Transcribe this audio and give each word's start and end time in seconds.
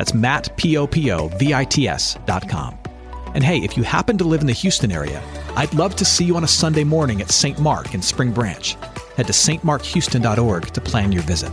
That's 0.00 0.14
Matt, 0.14 0.56
P-O-P-O-V-I-T-S 0.56 2.16
dot 2.24 2.48
com. 2.48 2.78
And 3.34 3.44
hey, 3.44 3.58
if 3.58 3.76
you 3.76 3.82
happen 3.82 4.16
to 4.16 4.24
live 4.24 4.40
in 4.40 4.46
the 4.46 4.54
Houston 4.54 4.90
area, 4.90 5.22
I'd 5.56 5.74
love 5.74 5.94
to 5.96 6.06
see 6.06 6.24
you 6.24 6.36
on 6.36 6.42
a 6.42 6.48
Sunday 6.48 6.84
morning 6.84 7.20
at 7.20 7.30
St. 7.30 7.58
Mark 7.58 7.92
in 7.92 8.00
Spring 8.00 8.32
Branch. 8.32 8.78
Head 9.18 9.26
to 9.26 9.34
stmarkhouston.org 9.34 10.68
to 10.68 10.80
plan 10.80 11.12
your 11.12 11.22
visit. 11.24 11.52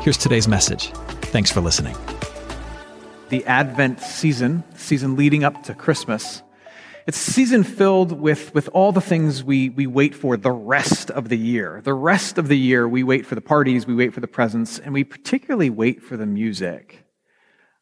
Here's 0.00 0.16
today's 0.16 0.46
message. 0.46 0.92
Thanks 1.32 1.50
for 1.50 1.60
listening. 1.60 1.96
The 3.30 3.44
Advent 3.46 3.98
season, 3.98 4.62
season 4.76 5.16
leading 5.16 5.42
up 5.42 5.64
to 5.64 5.74
Christmas, 5.74 6.40
it's 7.08 7.18
a 7.18 7.32
season 7.32 7.64
filled 7.64 8.12
with, 8.12 8.54
with 8.54 8.68
all 8.72 8.92
the 8.92 9.00
things 9.00 9.42
we, 9.42 9.70
we 9.70 9.88
wait 9.88 10.14
for 10.14 10.36
the 10.36 10.52
rest 10.52 11.10
of 11.10 11.30
the 11.30 11.36
year. 11.36 11.80
The 11.82 11.94
rest 11.94 12.38
of 12.38 12.46
the 12.46 12.56
year, 12.56 12.88
we 12.88 13.02
wait 13.02 13.26
for 13.26 13.34
the 13.34 13.40
parties, 13.40 13.88
we 13.88 13.94
wait 13.96 14.14
for 14.14 14.20
the 14.20 14.28
presents, 14.28 14.78
and 14.78 14.94
we 14.94 15.02
particularly 15.02 15.68
wait 15.68 16.00
for 16.00 16.16
the 16.16 16.26
music. 16.26 17.01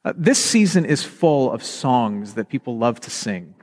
Uh, 0.02 0.14
this 0.16 0.42
season 0.42 0.86
is 0.86 1.04
full 1.04 1.52
of 1.52 1.62
songs 1.62 2.32
that 2.32 2.48
people 2.48 2.78
love 2.78 2.98
to 3.00 3.10
sing. 3.10 3.54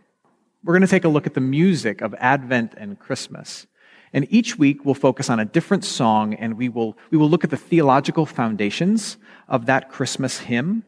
We're 0.63 0.73
going 0.73 0.81
to 0.81 0.88
take 0.88 1.03
a 1.03 1.09
look 1.09 1.25
at 1.25 1.33
the 1.33 1.41
music 1.41 2.02
of 2.02 2.13
Advent 2.19 2.75
and 2.77 2.99
Christmas. 2.99 3.66
And 4.13 4.27
each 4.30 4.55
week 4.55 4.85
we'll 4.85 4.93
focus 4.93 5.31
on 5.31 5.39
a 5.39 5.45
different 5.45 5.83
song 5.83 6.35
and 6.35 6.55
we 6.55 6.69
will, 6.69 6.95
we 7.09 7.17
will 7.17 7.30
look 7.30 7.43
at 7.43 7.49
the 7.49 7.58
theological 7.58 8.27
foundations 8.27 9.17
of 9.47 9.65
that 9.65 9.89
Christmas 9.89 10.38
hymn. 10.38 10.83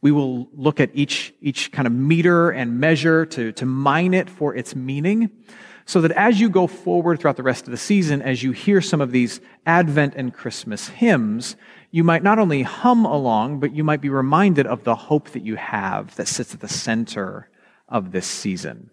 We 0.00 0.12
will 0.12 0.48
look 0.52 0.78
at 0.78 0.90
each, 0.94 1.34
each 1.40 1.72
kind 1.72 1.86
of 1.86 1.92
meter 1.92 2.50
and 2.50 2.78
measure 2.78 3.26
to, 3.26 3.50
to 3.50 3.66
mine 3.66 4.14
it 4.14 4.30
for 4.30 4.54
its 4.54 4.76
meaning 4.76 5.30
so 5.86 6.00
that 6.00 6.12
as 6.12 6.40
you 6.40 6.48
go 6.48 6.66
forward 6.66 7.20
throughout 7.20 7.36
the 7.36 7.42
rest 7.42 7.64
of 7.64 7.70
the 7.70 7.76
season, 7.76 8.22
as 8.22 8.42
you 8.42 8.52
hear 8.52 8.80
some 8.80 9.00
of 9.00 9.12
these 9.12 9.40
Advent 9.66 10.14
and 10.16 10.32
Christmas 10.32 10.88
hymns, 10.88 11.56
you 11.90 12.02
might 12.02 12.22
not 12.22 12.38
only 12.38 12.62
hum 12.62 13.04
along, 13.04 13.60
but 13.60 13.74
you 13.74 13.84
might 13.84 14.00
be 14.00 14.08
reminded 14.08 14.66
of 14.66 14.84
the 14.84 14.94
hope 14.94 15.30
that 15.30 15.44
you 15.44 15.56
have 15.56 16.14
that 16.16 16.28
sits 16.28 16.54
at 16.54 16.60
the 16.60 16.68
center 16.68 17.50
of 17.88 18.12
this 18.12 18.26
season. 18.26 18.90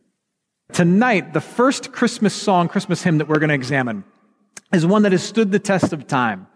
Tonight, 0.74 1.34
the 1.34 1.42
first 1.42 1.92
Christmas 1.92 2.34
song, 2.34 2.68
Christmas 2.68 3.04
hymn 3.04 3.18
that 3.18 3.28
we're 3.28 3.40
going 3.40 3.50
to 3.50 3.56
examine 3.56 4.04
is 4.74 4.86
one 4.86 5.04
that 5.04 5.12
has 5.12 5.24
stood 5.24 5.52
the 5.52 5.60
test 5.60 5.94
of 5.94 6.08
time. 6.08 6.48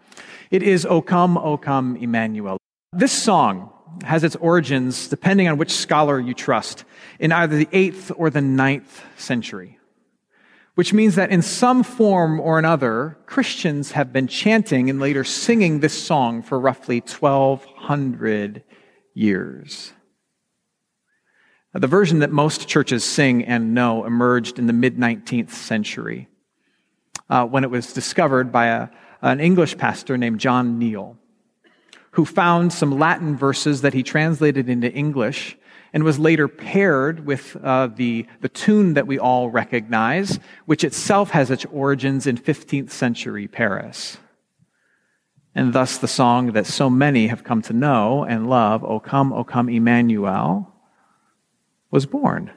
It 0.50 0.62
is 0.62 0.86
O 0.86 1.02
Come, 1.02 1.36
O 1.36 1.56
Come, 1.56 1.96
Emmanuel. 1.96 2.58
This 2.92 3.12
song 3.12 3.72
has 4.04 4.24
its 4.24 4.36
origins, 4.36 5.08
depending 5.08 5.48
on 5.48 5.58
which 5.58 5.70
scholar 5.72 6.20
you 6.20 6.34
trust, 6.34 6.84
in 7.18 7.32
either 7.32 7.56
the 7.56 7.66
8th 7.66 8.12
or 8.16 8.30
the 8.30 8.40
ninth 8.40 9.04
century. 9.16 9.75
Which 10.76 10.92
means 10.92 11.14
that 11.14 11.30
in 11.30 11.40
some 11.40 11.82
form 11.82 12.38
or 12.38 12.58
another, 12.58 13.16
Christians 13.24 13.92
have 13.92 14.12
been 14.12 14.28
chanting 14.28 14.90
and 14.90 15.00
later 15.00 15.24
singing 15.24 15.80
this 15.80 16.00
song 16.00 16.42
for 16.42 16.60
roughly 16.60 17.00
1200 17.00 18.62
years. 19.14 19.94
The 21.72 21.86
version 21.86 22.18
that 22.18 22.30
most 22.30 22.68
churches 22.68 23.04
sing 23.04 23.42
and 23.46 23.72
know 23.72 24.04
emerged 24.04 24.58
in 24.58 24.66
the 24.66 24.74
mid 24.74 24.98
19th 24.98 25.50
century 25.50 26.28
uh, 27.30 27.46
when 27.46 27.64
it 27.64 27.70
was 27.70 27.94
discovered 27.94 28.52
by 28.52 28.66
a, 28.66 28.88
an 29.22 29.40
English 29.40 29.78
pastor 29.78 30.18
named 30.18 30.40
John 30.40 30.78
Neale, 30.78 31.16
who 32.10 32.26
found 32.26 32.70
some 32.74 32.98
Latin 32.98 33.34
verses 33.34 33.80
that 33.80 33.94
he 33.94 34.02
translated 34.02 34.68
into 34.68 34.92
English 34.92 35.56
and 35.96 36.04
was 36.04 36.18
later 36.18 36.46
paired 36.46 37.24
with 37.24 37.56
uh, 37.64 37.86
the, 37.86 38.26
the 38.42 38.50
tune 38.50 38.92
that 38.92 39.06
we 39.06 39.18
all 39.18 39.48
recognize, 39.48 40.38
which 40.66 40.84
itself 40.84 41.30
has 41.30 41.50
its 41.50 41.64
origins 41.72 42.26
in 42.26 42.36
15th 42.36 42.90
century 42.90 43.48
Paris. 43.48 44.18
And 45.54 45.72
thus 45.72 45.96
the 45.96 46.06
song 46.06 46.52
that 46.52 46.66
so 46.66 46.90
many 46.90 47.28
have 47.28 47.44
come 47.44 47.62
to 47.62 47.72
know 47.72 48.24
and 48.24 48.46
love, 48.46 48.84
O 48.84 49.00
come, 49.00 49.32
O 49.32 49.42
come, 49.42 49.70
Emmanuel, 49.70 50.70
was 51.90 52.04
born. 52.04 52.50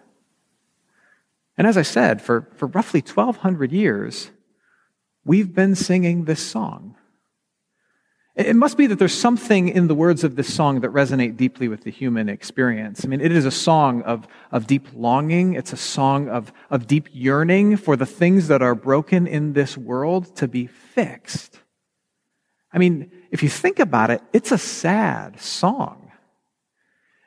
And 1.58 1.66
as 1.66 1.78
I 1.78 1.84
said, 1.84 2.22
for, 2.22 2.50
for 2.58 2.66
roughly 2.68 3.00
1,200 3.00 3.72
years, 3.72 4.32
we've 5.24 5.56
been 5.56 5.76
singing 5.76 6.26
this 6.26 6.46
song. 6.46 6.98
It 8.40 8.56
must 8.56 8.78
be 8.78 8.88
that 8.88 8.98
there's 8.98 9.14
something 9.14 9.68
in 9.68 9.88
the 9.88 9.94
words 9.94 10.24
of 10.24 10.38
this 10.38 10.54
song 10.54 10.80
that 10.80 10.92
resonate 10.92 11.36
deeply 11.36 11.68
with 11.68 11.84
the 11.84 11.92
human 11.92 12.30
experience. 12.30 13.04
I 13.04 13.10
mean, 13.10 13.20
it 13.20 13.34
is 13.34 13.44
a 13.44 13.52
song 13.52 14.02
of, 14.04 14.30
of 14.50 14.66
deep 14.66 14.88
longing. 14.96 15.56
It's 15.56 15.74
a 15.74 15.78
song 15.78 16.30
of, 16.30 16.54
of 16.70 16.88
deep 16.88 17.10
yearning 17.12 17.76
for 17.76 17.98
the 17.98 18.06
things 18.06 18.48
that 18.48 18.62
are 18.62 18.76
broken 18.76 19.28
in 19.28 19.52
this 19.52 19.78
world 19.78 20.38
to 20.38 20.48
be 20.48 20.68
fixed. 20.68 21.60
I 22.72 22.78
mean, 22.78 23.12
if 23.30 23.44
you 23.44 23.50
think 23.50 23.78
about 23.78 24.10
it, 24.10 24.22
it's 24.32 24.54
a 24.54 24.58
sad 24.58 25.42
song. 25.42 26.10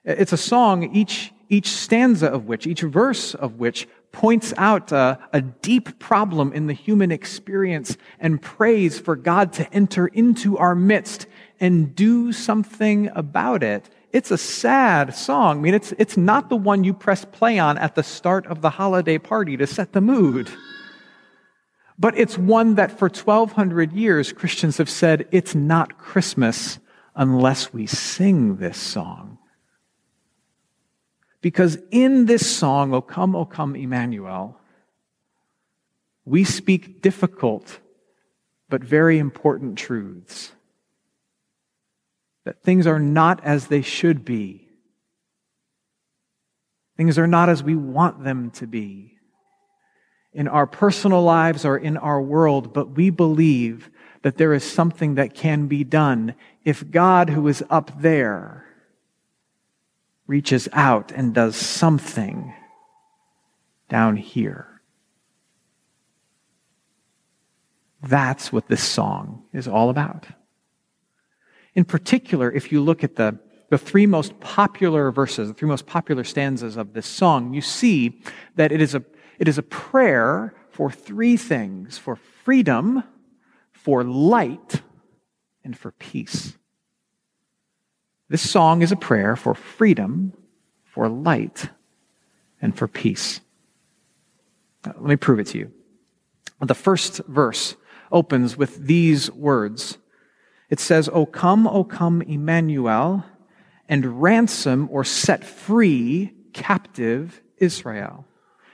It's 0.06 0.32
a 0.32 0.38
song, 0.38 0.94
each, 0.96 1.30
each 1.50 1.68
stanza 1.68 2.28
of 2.28 2.46
which, 2.46 2.66
each 2.66 2.80
verse 2.80 3.34
of 3.34 3.56
which 3.56 3.86
points 4.12 4.52
out 4.56 4.92
a, 4.92 5.18
a, 5.32 5.40
deep 5.40 5.98
problem 5.98 6.52
in 6.52 6.66
the 6.66 6.72
human 6.74 7.10
experience 7.10 7.96
and 8.20 8.40
prays 8.40 8.98
for 8.98 9.16
God 9.16 9.52
to 9.54 9.74
enter 9.74 10.06
into 10.06 10.58
our 10.58 10.74
midst 10.74 11.26
and 11.58 11.94
do 11.94 12.32
something 12.32 13.10
about 13.14 13.62
it. 13.62 13.88
It's 14.12 14.30
a 14.30 14.38
sad 14.38 15.14
song. 15.14 15.58
I 15.58 15.60
mean, 15.62 15.74
it's, 15.74 15.92
it's 15.98 16.18
not 16.18 16.50
the 16.50 16.56
one 16.56 16.84
you 16.84 16.92
press 16.92 17.24
play 17.24 17.58
on 17.58 17.78
at 17.78 17.94
the 17.94 18.02
start 18.02 18.46
of 18.46 18.60
the 18.60 18.70
holiday 18.70 19.16
party 19.16 19.56
to 19.56 19.66
set 19.66 19.92
the 19.92 20.02
mood. 20.02 20.50
But 21.98 22.18
it's 22.18 22.36
one 22.36 22.74
that 22.74 22.98
for 22.98 23.08
1200 23.08 23.92
years 23.92 24.32
Christians 24.32 24.78
have 24.78 24.90
said 24.90 25.26
it's 25.30 25.54
not 25.54 25.98
Christmas 25.98 26.78
unless 27.14 27.72
we 27.72 27.86
sing 27.86 28.56
this 28.56 28.76
song. 28.76 29.38
Because 31.42 31.76
in 31.90 32.24
this 32.24 32.46
song, 32.50 32.94
O 32.94 33.02
come, 33.02 33.36
O 33.36 33.44
come, 33.44 33.76
Emmanuel, 33.76 34.58
we 36.24 36.44
speak 36.44 37.02
difficult 37.02 37.80
but 38.70 38.82
very 38.82 39.18
important 39.18 39.76
truths. 39.76 40.52
That 42.44 42.62
things 42.62 42.86
are 42.86 42.98
not 42.98 43.44
as 43.44 43.66
they 43.66 43.82
should 43.82 44.24
be. 44.24 44.68
Things 46.96 47.18
are 47.18 47.26
not 47.26 47.50
as 47.50 47.62
we 47.62 47.76
want 47.76 48.24
them 48.24 48.50
to 48.52 48.66
be 48.66 49.18
in 50.32 50.48
our 50.48 50.66
personal 50.66 51.22
lives 51.22 51.64
or 51.64 51.76
in 51.76 51.96
our 51.96 52.20
world, 52.20 52.72
but 52.72 52.92
we 52.92 53.10
believe 53.10 53.90
that 54.22 54.38
there 54.38 54.54
is 54.54 54.64
something 54.64 55.16
that 55.16 55.34
can 55.34 55.66
be 55.66 55.84
done 55.84 56.34
if 56.64 56.90
God, 56.90 57.30
who 57.30 57.48
is 57.48 57.62
up 57.68 58.00
there, 58.00 58.64
reaches 60.32 60.66
out 60.72 61.12
and 61.12 61.34
does 61.34 61.54
something 61.54 62.54
down 63.90 64.16
here. 64.16 64.80
That's 68.02 68.50
what 68.50 68.66
this 68.66 68.82
song 68.82 69.42
is 69.52 69.68
all 69.68 69.90
about. 69.90 70.26
In 71.74 71.84
particular, 71.84 72.50
if 72.50 72.72
you 72.72 72.80
look 72.80 73.04
at 73.04 73.16
the, 73.16 73.38
the 73.68 73.76
three 73.76 74.06
most 74.06 74.40
popular 74.40 75.10
verses, 75.10 75.48
the 75.48 75.54
three 75.54 75.68
most 75.68 75.84
popular 75.84 76.24
stanzas 76.24 76.78
of 76.78 76.94
this 76.94 77.06
song, 77.06 77.52
you 77.52 77.60
see 77.60 78.22
that 78.56 78.72
it 78.72 78.80
is 78.80 78.94
a, 78.94 79.04
it 79.38 79.48
is 79.48 79.58
a 79.58 79.62
prayer 79.62 80.54
for 80.70 80.90
three 80.90 81.36
things 81.36 81.98
for 81.98 82.16
freedom, 82.16 83.04
for 83.70 84.02
light, 84.02 84.80
and 85.62 85.76
for 85.76 85.90
peace. 85.90 86.56
This 88.32 88.50
song 88.50 88.80
is 88.80 88.90
a 88.90 88.96
prayer 88.96 89.36
for 89.36 89.54
freedom, 89.54 90.32
for 90.86 91.06
light, 91.06 91.68
and 92.62 92.74
for 92.74 92.88
peace. 92.88 93.42
Let 94.86 95.02
me 95.02 95.16
prove 95.16 95.38
it 95.38 95.48
to 95.48 95.58
you. 95.58 95.70
The 96.62 96.74
first 96.74 97.20
verse 97.28 97.76
opens 98.10 98.56
with 98.56 98.86
these 98.86 99.30
words. 99.32 99.98
It 100.70 100.80
says, 100.80 101.10
O 101.12 101.26
come, 101.26 101.66
O 101.66 101.84
come, 101.84 102.22
Emmanuel, 102.22 103.22
and 103.86 104.22
ransom 104.22 104.88
or 104.90 105.04
set 105.04 105.44
free 105.44 106.32
captive 106.54 107.42
Israel. 107.58 108.24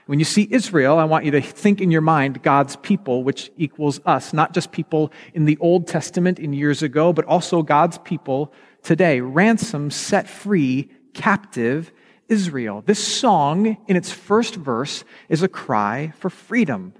When 0.05 0.19
you 0.19 0.25
see 0.25 0.47
Israel, 0.49 0.97
I 0.97 1.03
want 1.03 1.25
you 1.25 1.31
to 1.31 1.41
think 1.41 1.81
in 1.81 1.91
your 1.91 1.99
mind 1.99 2.41
God's 2.43 2.77
people, 2.77 3.25
which 3.25 3.51
equals 3.57 3.99
us, 4.05 4.31
not 4.31 4.53
just 4.53 4.71
people 4.71 5.11
in 5.33 5.43
the 5.43 5.57
Old 5.59 5.85
Testament 5.85 6.39
in 6.39 6.53
years 6.53 6.81
ago, 6.81 7.11
but 7.11 7.25
also 7.25 7.61
God's 7.61 7.97
people 7.97 8.53
today. 8.83 9.21
Ransom 9.21 9.91
set 9.91 10.29
free 10.29 10.89
captive 11.13 11.91
Israel. 12.27 12.83
This 12.85 13.05
song, 13.05 13.77
in 13.87 13.95
its 13.95 14.11
first 14.11 14.55
verse, 14.55 15.03
is 15.27 15.43
a 15.43 15.47
cry 15.47 16.13
for 16.17 16.29
freedom. 16.29 16.93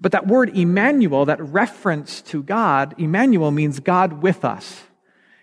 But 0.00 0.12
that 0.12 0.26
word 0.26 0.56
Emmanuel, 0.56 1.26
that 1.26 1.40
reference 1.40 2.22
to 2.22 2.42
God, 2.42 2.94
Emmanuel 2.98 3.50
means 3.50 3.80
God 3.80 4.22
with 4.22 4.44
us. 4.44 4.82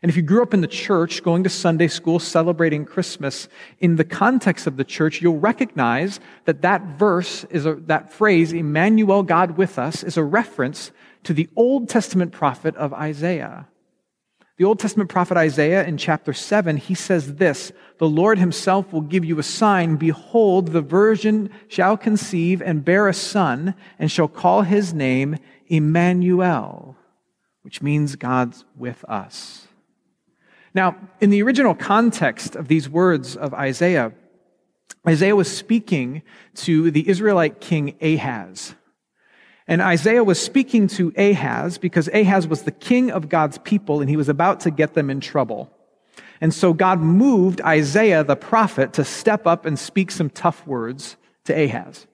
And 0.02 0.10
if 0.10 0.16
you 0.16 0.22
grew 0.22 0.44
up 0.44 0.54
in 0.54 0.62
the 0.62 0.68
church, 0.68 1.24
going 1.24 1.44
to 1.44 1.50
Sunday 1.50 1.88
school, 1.88 2.20
celebrating 2.20 2.86
Christmas, 2.86 3.48
in 3.80 3.96
the 3.96 4.04
context 4.04 4.68
of 4.68 4.78
the 4.78 4.84
church, 4.84 5.22
you'll 5.22 5.40
recognize 5.40 6.20
that 6.46 6.62
that 6.62 6.84
verse 6.84 7.44
is 7.46 7.66
a, 7.66 7.76
that 7.76 8.14
phrase, 8.14 8.54
Emmanuel, 8.54 9.24
God 9.24 9.58
with 9.58 9.80
us, 9.80 10.04
is 10.04 10.18
a 10.18 10.24
reference 10.24 10.92
to 11.24 11.34
the 11.34 11.50
Old 11.56 11.90
Testament 11.90 12.32
prophet 12.32 12.76
of 12.76 12.94
Isaiah. 12.94 13.68
The 14.58 14.64
Old 14.64 14.80
Testament 14.80 15.12
prophet 15.12 15.38
Isaiah 15.38 15.86
in 15.86 15.98
chapter 15.98 16.34
7, 16.34 16.78
he 16.78 16.96
says 16.96 17.36
this 17.36 17.72
The 18.00 18.10
Lord 18.10 18.40
himself 18.40 18.92
will 18.92 19.02
give 19.02 19.24
you 19.24 19.38
a 19.38 19.44
sign. 19.44 19.98
Behold, 19.98 20.70
the 20.70 20.82
virgin 20.82 21.52
shall 21.68 21.96
conceive 21.96 22.62
and 22.62 22.84
bear 22.84 23.08
a 23.08 23.14
son, 23.14 23.76
and 24.00 24.12
shall 24.12 24.28
call 24.28 24.64
his 24.64 24.96
name 24.96 25.38
Emmanuel, 25.68 26.96
which 27.62 27.84
means 27.84 28.16
God's 28.16 28.66
with 28.76 29.06
us. 29.06 29.68
Now, 30.74 30.96
in 31.22 31.30
the 31.30 31.44
original 31.44 31.76
context 31.76 32.56
of 32.56 32.68
these 32.68 32.90
words 32.90 33.36
of 33.36 33.54
Isaiah, 33.54 34.12
Isaiah 35.08 35.36
was 35.36 35.56
speaking 35.56 36.24
to 36.56 36.90
the 36.90 37.08
Israelite 37.08 37.62
king 37.62 37.96
Ahaz. 38.02 38.74
And 39.68 39.82
Isaiah 39.82 40.24
was 40.24 40.40
speaking 40.40 40.88
to 40.90 41.14
Ahaz 41.18 41.78
because 41.78 42.08
Ahaz 42.14 42.48
was 42.48 42.64
the 42.64 42.72
king 42.72 43.12
of 43.12 43.28
God's 43.28 43.58
people 43.58 44.00
and 44.00 44.10
he 44.10 44.16
was 44.16 44.30
about 44.30 44.62
to 44.62 44.72
get 44.72 44.94
them 44.94 45.10
in 45.10 45.20
trouble. 45.20 45.70
And 46.40 46.54
so 46.54 46.74
God 46.74 47.02
moved 47.02 47.62
Isaiah 47.62 48.24
the 48.24 48.36
prophet 48.36 48.94
to 48.94 49.04
step 49.04 49.46
up 49.46 49.66
and 49.66 49.78
speak 49.78 50.12
some 50.12 50.30
tough 50.30 50.66
words 50.66 51.18
to 51.46 51.54
Ahaz. 51.54 52.08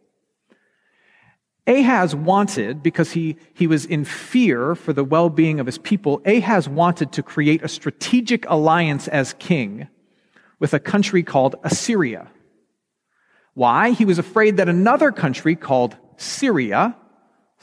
Ahaz 1.66 2.14
wanted, 2.14 2.84
because 2.84 3.12
he, 3.12 3.38
he 3.54 3.68
was 3.68 3.86
in 3.86 4.04
fear 4.04 4.76
for 4.76 4.92
the 4.92 5.04
well 5.04 5.30
being 5.30 5.60
of 5.60 5.66
his 5.66 5.78
people, 5.78 6.22
Ahaz 6.26 6.68
wanted 6.68 7.14
to 7.14 7.24
create 7.24 7.64
a 7.64 7.70
strategic 7.70 8.50
alliance 8.50 9.08
as 9.08 9.34
king 9.34 9.88
with 10.60 10.74
a 10.74 10.80
country 10.80 11.24
called 11.24 11.56
Assyria. 11.64 12.28
Why? 13.54 13.92
He 13.92 14.04
was 14.04 14.20
afraid 14.20 14.58
that 14.58 14.68
another 14.68 15.12
country 15.12 15.56
called 15.56 15.96
Syria 16.18 16.98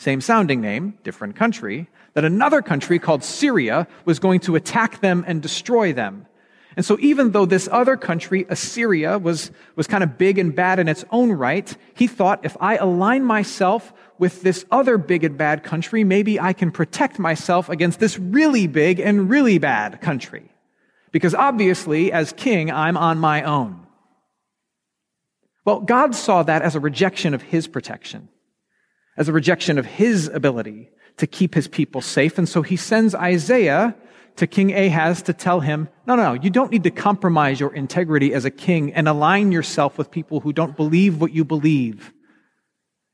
same 0.01 0.23
sounding 0.23 0.63
name, 0.63 0.95
different 1.03 1.37
country, 1.37 1.87
that 2.15 2.25
another 2.25 2.63
country 2.63 2.99
called 2.99 3.23
Syria 3.23 3.87
was 4.07 4.19
going 4.19 4.41
to 4.41 4.57
attack 4.57 5.01
them 5.01 5.25
and 5.27 5.43
destroy 5.43 5.93
them. 5.93 6.27
And 6.75 6.87
so 6.87 6.97
even 7.01 7.33
though 7.33 7.45
this 7.45 7.69
other 7.71 7.99
country, 7.99 8.47
Assyria, 8.49 9.19
was, 9.19 9.51
was 9.77 9.87
kind 9.87 10.03
of 10.03 10.17
big 10.17 10.39
and 10.39 10.57
bad 10.57 10.79
in 10.79 10.89
its 10.89 11.05
own 11.11 11.33
right, 11.33 11.77
he 11.93 12.07
thought 12.07 12.47
if 12.47 12.57
I 12.61 12.77
align 12.77 13.25
myself 13.25 13.93
with 14.17 14.41
this 14.41 14.65
other 14.71 14.97
big 14.97 15.23
and 15.23 15.37
bad 15.37 15.65
country, 15.65 16.03
maybe 16.03 16.41
I 16.41 16.55
can 16.55 16.71
protect 16.71 17.19
myself 17.19 17.69
against 17.69 18.01
this 18.01 18.19
really 18.19 18.67
big 18.67 19.01
and 19.01 19.29
really 19.29 19.59
bad 19.59 20.01
country. 20.01 20.51
Because 21.13 21.35
obviously, 21.35 22.11
as 22.11 22.33
king, 22.33 22.71
I'm 22.71 22.97
on 22.97 23.19
my 23.19 23.43
own. 23.43 23.87
Well, 25.67 25.81
God 25.81 26.15
saw 26.15 26.43
that 26.45 26.63
as 26.63 26.75
a 26.75 26.81
rejection 26.81 27.35
of 27.35 27.43
his 27.43 27.69
protection 27.69 28.31
as 29.17 29.29
a 29.29 29.33
rejection 29.33 29.79
of 29.79 29.87
his 29.87 30.29
ability 30.29 30.91
to 31.17 31.27
keep 31.27 31.55
his 31.55 31.69
people 31.69 32.01
safe. 32.01 32.39
And 32.39 32.49
so 32.49 32.63
he 32.63 32.77
sends 32.77 33.15
Isaiah 33.15 33.95
to 34.37 34.47
King 34.47 34.73
Ahaz 34.73 35.23
to 35.23 35.33
tell 35.33 35.61
him, 35.61 35.89
no, 36.07 36.17
no, 36.17 36.35
no, 36.35 36.43
you 36.43 36.51
don't 36.51 36.71
need 36.71 36.85
to 36.85 36.91
compromise 36.91 37.61
your 37.61 37.75
integrity 37.75 38.33
as 38.33 38.45
a 38.45 38.51
king 38.51 38.93
and 38.95 39.07
align 39.07 39.53
yourself 39.53 39.99
with 39.99 40.11
people 40.11 40.41
who 40.41 40.53
don't 40.53 40.77
believe 40.77 41.21
what 41.21 41.33
you 41.33 41.45
believe 41.45 42.13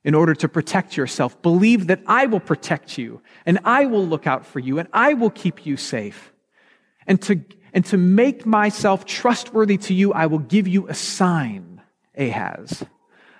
in 0.04 0.14
order 0.14 0.34
to 0.34 0.48
protect 0.48 0.96
yourself. 0.96 1.43
Believe 1.43 1.88
that 1.88 2.00
I 2.06 2.26
will 2.26 2.40
protect 2.40 2.96
you 2.96 3.22
and 3.44 3.58
I 3.64 3.87
will 3.87 4.06
look 4.06 4.26
out 4.26 4.46
for 4.46 4.60
you 4.60 4.78
and 4.78 4.88
I 4.92 5.14
will 5.14 5.31
keep 5.31 5.66
you 5.66 5.76
safe. 5.76 6.32
And 7.08 7.20
to, 7.22 7.40
and 7.72 7.84
to 7.87 7.96
make 7.96 8.46
myself 8.46 9.04
trustworthy 9.04 9.78
to 9.78 9.94
you, 9.94 10.12
I 10.12 10.26
will 10.26 10.38
give 10.38 10.69
you 10.69 10.87
a 10.87 10.94
sign, 10.94 11.82
Ahaz. 12.16 12.84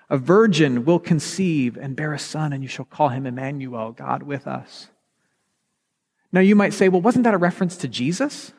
A 0.09 0.19
virgin 0.19 0.85
will 0.85 1.01
conceive 1.01 1.77
and 1.77 1.97
bear 1.97 2.13
a 2.13 2.19
son, 2.19 2.53
and 2.53 2.63
you 2.63 2.69
shall 2.69 2.85
call 2.85 3.09
him 3.09 3.27
Emmanuel, 3.27 3.93
God 3.93 4.23
with 4.23 4.47
us. 4.47 4.89
Now, 6.33 6.41
you 6.41 6.55
might 6.55 6.75
say, 6.75 6.89
well, 6.89 7.01
wasn't 7.01 7.25
that 7.25 7.35
a 7.35 7.39
reference 7.39 7.77
to 7.79 7.89
Jesus? 7.89 8.53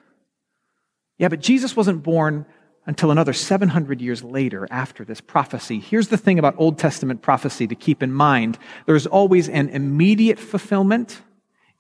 Yeah, 1.18 1.30
but 1.30 1.40
Jesus 1.40 1.76
wasn't 1.76 2.04
born 2.04 2.46
until 2.86 3.12
another 3.12 3.34
700 3.34 4.02
years 4.02 4.24
later 4.24 4.68
after 4.72 5.04
this 5.04 5.22
prophecy. 5.22 5.80
Here's 5.80 6.08
the 6.08 6.18
thing 6.18 6.40
about 6.40 6.56
Old 6.58 6.80
Testament 6.80 7.22
prophecy 7.22 7.68
to 7.68 7.76
keep 7.76 8.02
in 8.02 8.12
mind 8.12 8.58
there's 8.86 9.06
always 9.06 9.50
an 9.50 9.70
immediate 9.70 10.40
fulfillment 10.40 11.22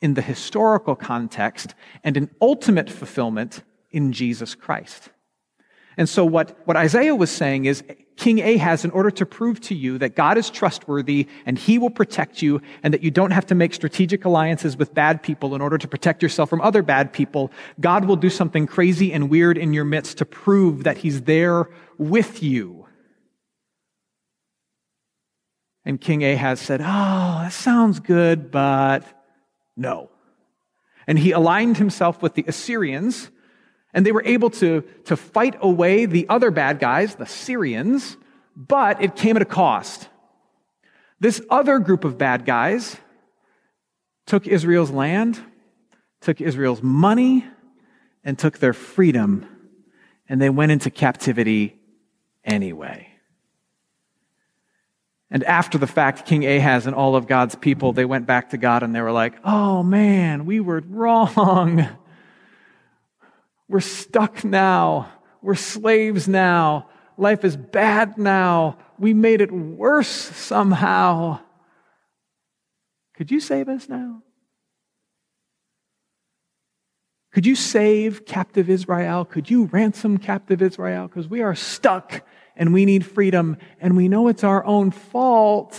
in 0.01 0.13
the 0.13 0.21
historical 0.21 0.95
context 0.95 1.73
and 2.03 2.17
an 2.17 2.29
ultimate 2.41 2.89
fulfillment 2.89 3.63
in 3.89 4.11
Jesus 4.11 4.53
Christ. 4.53 5.09
And 5.95 6.07
so 6.07 6.25
what, 6.25 6.57
what 6.65 6.77
Isaiah 6.77 7.15
was 7.15 7.31
saying 7.31 7.65
is 7.65 7.83
King 8.17 8.41
Ahaz, 8.41 8.83
in 8.83 8.91
order 8.91 9.11
to 9.11 9.25
prove 9.25 9.61
to 9.61 9.75
you 9.75 9.99
that 9.99 10.15
God 10.15 10.37
is 10.37 10.49
trustworthy 10.49 11.27
and 11.45 11.57
he 11.57 11.77
will 11.77 11.91
protect 11.91 12.41
you 12.41 12.61
and 12.81 12.93
that 12.93 13.03
you 13.03 13.11
don't 13.11 13.31
have 13.31 13.45
to 13.45 13.55
make 13.55 13.75
strategic 13.75 14.25
alliances 14.25 14.75
with 14.75 14.93
bad 14.93 15.21
people 15.21 15.53
in 15.53 15.61
order 15.61 15.77
to 15.77 15.87
protect 15.87 16.23
yourself 16.23 16.49
from 16.49 16.59
other 16.61 16.81
bad 16.81 17.13
people, 17.13 17.51
God 17.79 18.05
will 18.05 18.15
do 18.15 18.29
something 18.29 18.65
crazy 18.65 19.13
and 19.13 19.29
weird 19.29 19.57
in 19.57 19.71
your 19.71 19.85
midst 19.85 20.17
to 20.17 20.25
prove 20.25 20.83
that 20.83 20.97
he's 20.97 21.21
there 21.21 21.69
with 21.99 22.41
you. 22.41 22.87
And 25.85 26.01
King 26.01 26.23
Ahaz 26.23 26.59
said, 26.59 26.81
Oh, 26.81 26.83
that 27.43 27.53
sounds 27.53 27.99
good, 27.99 28.51
but 28.51 29.05
no. 29.77 30.09
And 31.05 31.17
he 31.19 31.31
aligned 31.31 31.77
himself 31.77 32.21
with 32.21 32.33
the 32.33 32.43
Assyrians 32.47 33.29
and 33.93 34.05
they 34.05 34.11
were 34.11 34.23
able 34.25 34.49
to, 34.51 34.83
to 35.05 35.15
fight 35.15 35.55
away 35.61 36.05
the 36.05 36.27
other 36.29 36.51
bad 36.51 36.79
guys, 36.79 37.15
the 37.15 37.25
Syrians, 37.25 38.17
but 38.55 39.01
it 39.01 39.15
came 39.15 39.35
at 39.35 39.41
a 39.41 39.45
cost. 39.45 40.09
This 41.19 41.41
other 41.49 41.79
group 41.79 42.03
of 42.03 42.17
bad 42.17 42.45
guys 42.45 42.97
took 44.25 44.45
Israel's 44.45 44.91
land, 44.91 45.39
took 46.21 46.41
Israel's 46.41 46.83
money, 46.83 47.45
and 48.23 48.37
took 48.37 48.59
their 48.59 48.73
freedom, 48.73 49.45
and 50.27 50.41
they 50.41 50.49
went 50.49 50.71
into 50.71 50.89
captivity 50.89 51.79
anyway. 52.43 53.07
And 55.29 55.43
after 55.43 55.77
the 55.77 55.87
fact, 55.87 56.25
King 56.25 56.45
Ahaz 56.45 56.87
and 56.87 56.95
all 56.95 57.15
of 57.15 57.27
God's 57.27 57.55
people, 57.55 57.93
they 57.93 58.05
went 58.05 58.25
back 58.25 58.51
to 58.51 58.57
God 58.57 58.83
and 58.83 58.95
they 58.95 59.01
were 59.01 59.11
like, 59.11 59.33
oh 59.43 59.83
man, 59.83 60.45
we 60.45 60.59
were 60.59 60.81
wrong. 60.87 61.87
We're 63.69 63.79
stuck 63.79 64.43
now. 64.43 65.11
We're 65.41 65.55
slaves 65.55 66.27
now. 66.27 66.89
Life 67.17 67.43
is 67.43 67.57
bad 67.57 68.17
now. 68.17 68.77
We 68.99 69.13
made 69.13 69.41
it 69.41 69.51
worse 69.51 70.07
somehow. 70.07 71.39
Could 73.15 73.31
you 73.31 73.39
save 73.39 73.67
us 73.67 73.89
now? 73.89 74.21
Could 77.33 77.45
you 77.45 77.55
save 77.55 78.25
captive 78.25 78.69
Israel? 78.69 79.25
Could 79.25 79.49
you 79.49 79.65
ransom 79.65 80.17
captive 80.17 80.61
Israel? 80.61 81.07
Because 81.07 81.27
we 81.27 81.41
are 81.41 81.55
stuck 81.55 82.23
and 82.55 82.73
we 82.73 82.85
need 82.85 83.05
freedom 83.05 83.57
and 83.79 83.95
we 83.95 84.07
know 84.07 84.27
it's 84.27 84.43
our 84.43 84.63
own 84.65 84.91
fault. 84.91 85.77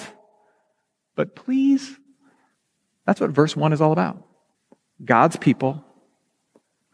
But 1.17 1.35
please, 1.35 1.97
that's 3.07 3.21
what 3.21 3.31
verse 3.31 3.57
1 3.57 3.73
is 3.73 3.81
all 3.81 3.93
about. 3.93 4.23
God's 5.05 5.37
people 5.37 5.85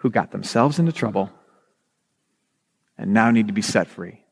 who 0.05 0.11
got 0.11 0.33
themselves 0.33 0.79
into 0.79 0.93
trouble 0.93 1.31
and 2.99 3.15
now 3.15 3.31
need 3.31 3.47
to 3.47 3.55
be 3.55 3.63
set 3.63 3.89
free. 3.89 4.23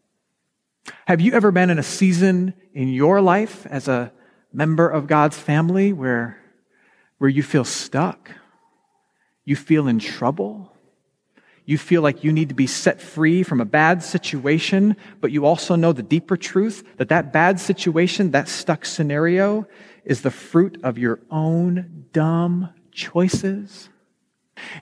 Have 1.06 1.22
you 1.22 1.32
ever 1.32 1.50
been 1.50 1.70
in 1.70 1.78
a 1.78 1.82
season 1.82 2.52
in 2.74 2.88
your 2.88 3.22
life 3.22 3.64
as 3.70 3.88
a 3.88 4.12
member 4.52 4.86
of 4.86 5.06
God's 5.06 5.38
family 5.38 5.94
where, 5.94 6.36
where 7.16 7.30
you 7.30 7.42
feel 7.42 7.64
stuck? 7.64 8.32
You 9.46 9.56
feel 9.56 9.88
in 9.88 9.98
trouble? 9.98 10.70
You 11.64 11.78
feel 11.78 12.02
like 12.02 12.22
you 12.22 12.34
need 12.34 12.50
to 12.50 12.54
be 12.54 12.66
set 12.66 13.00
free 13.00 13.42
from 13.42 13.62
a 13.62 13.64
bad 13.64 14.02
situation, 14.02 14.94
but 15.22 15.32
you 15.32 15.46
also 15.46 15.74
know 15.74 15.94
the 15.94 16.02
deeper 16.02 16.36
truth 16.36 16.84
that 16.98 17.08
that 17.08 17.32
bad 17.32 17.58
situation, 17.60 18.32
that 18.32 18.48
stuck 18.48 18.84
scenario, 18.84 19.66
is 20.04 20.20
the 20.20 20.30
fruit 20.30 20.78
of 20.82 20.98
your 20.98 21.18
own 21.30 22.08
dumb 22.12 22.68
choices? 22.90 23.88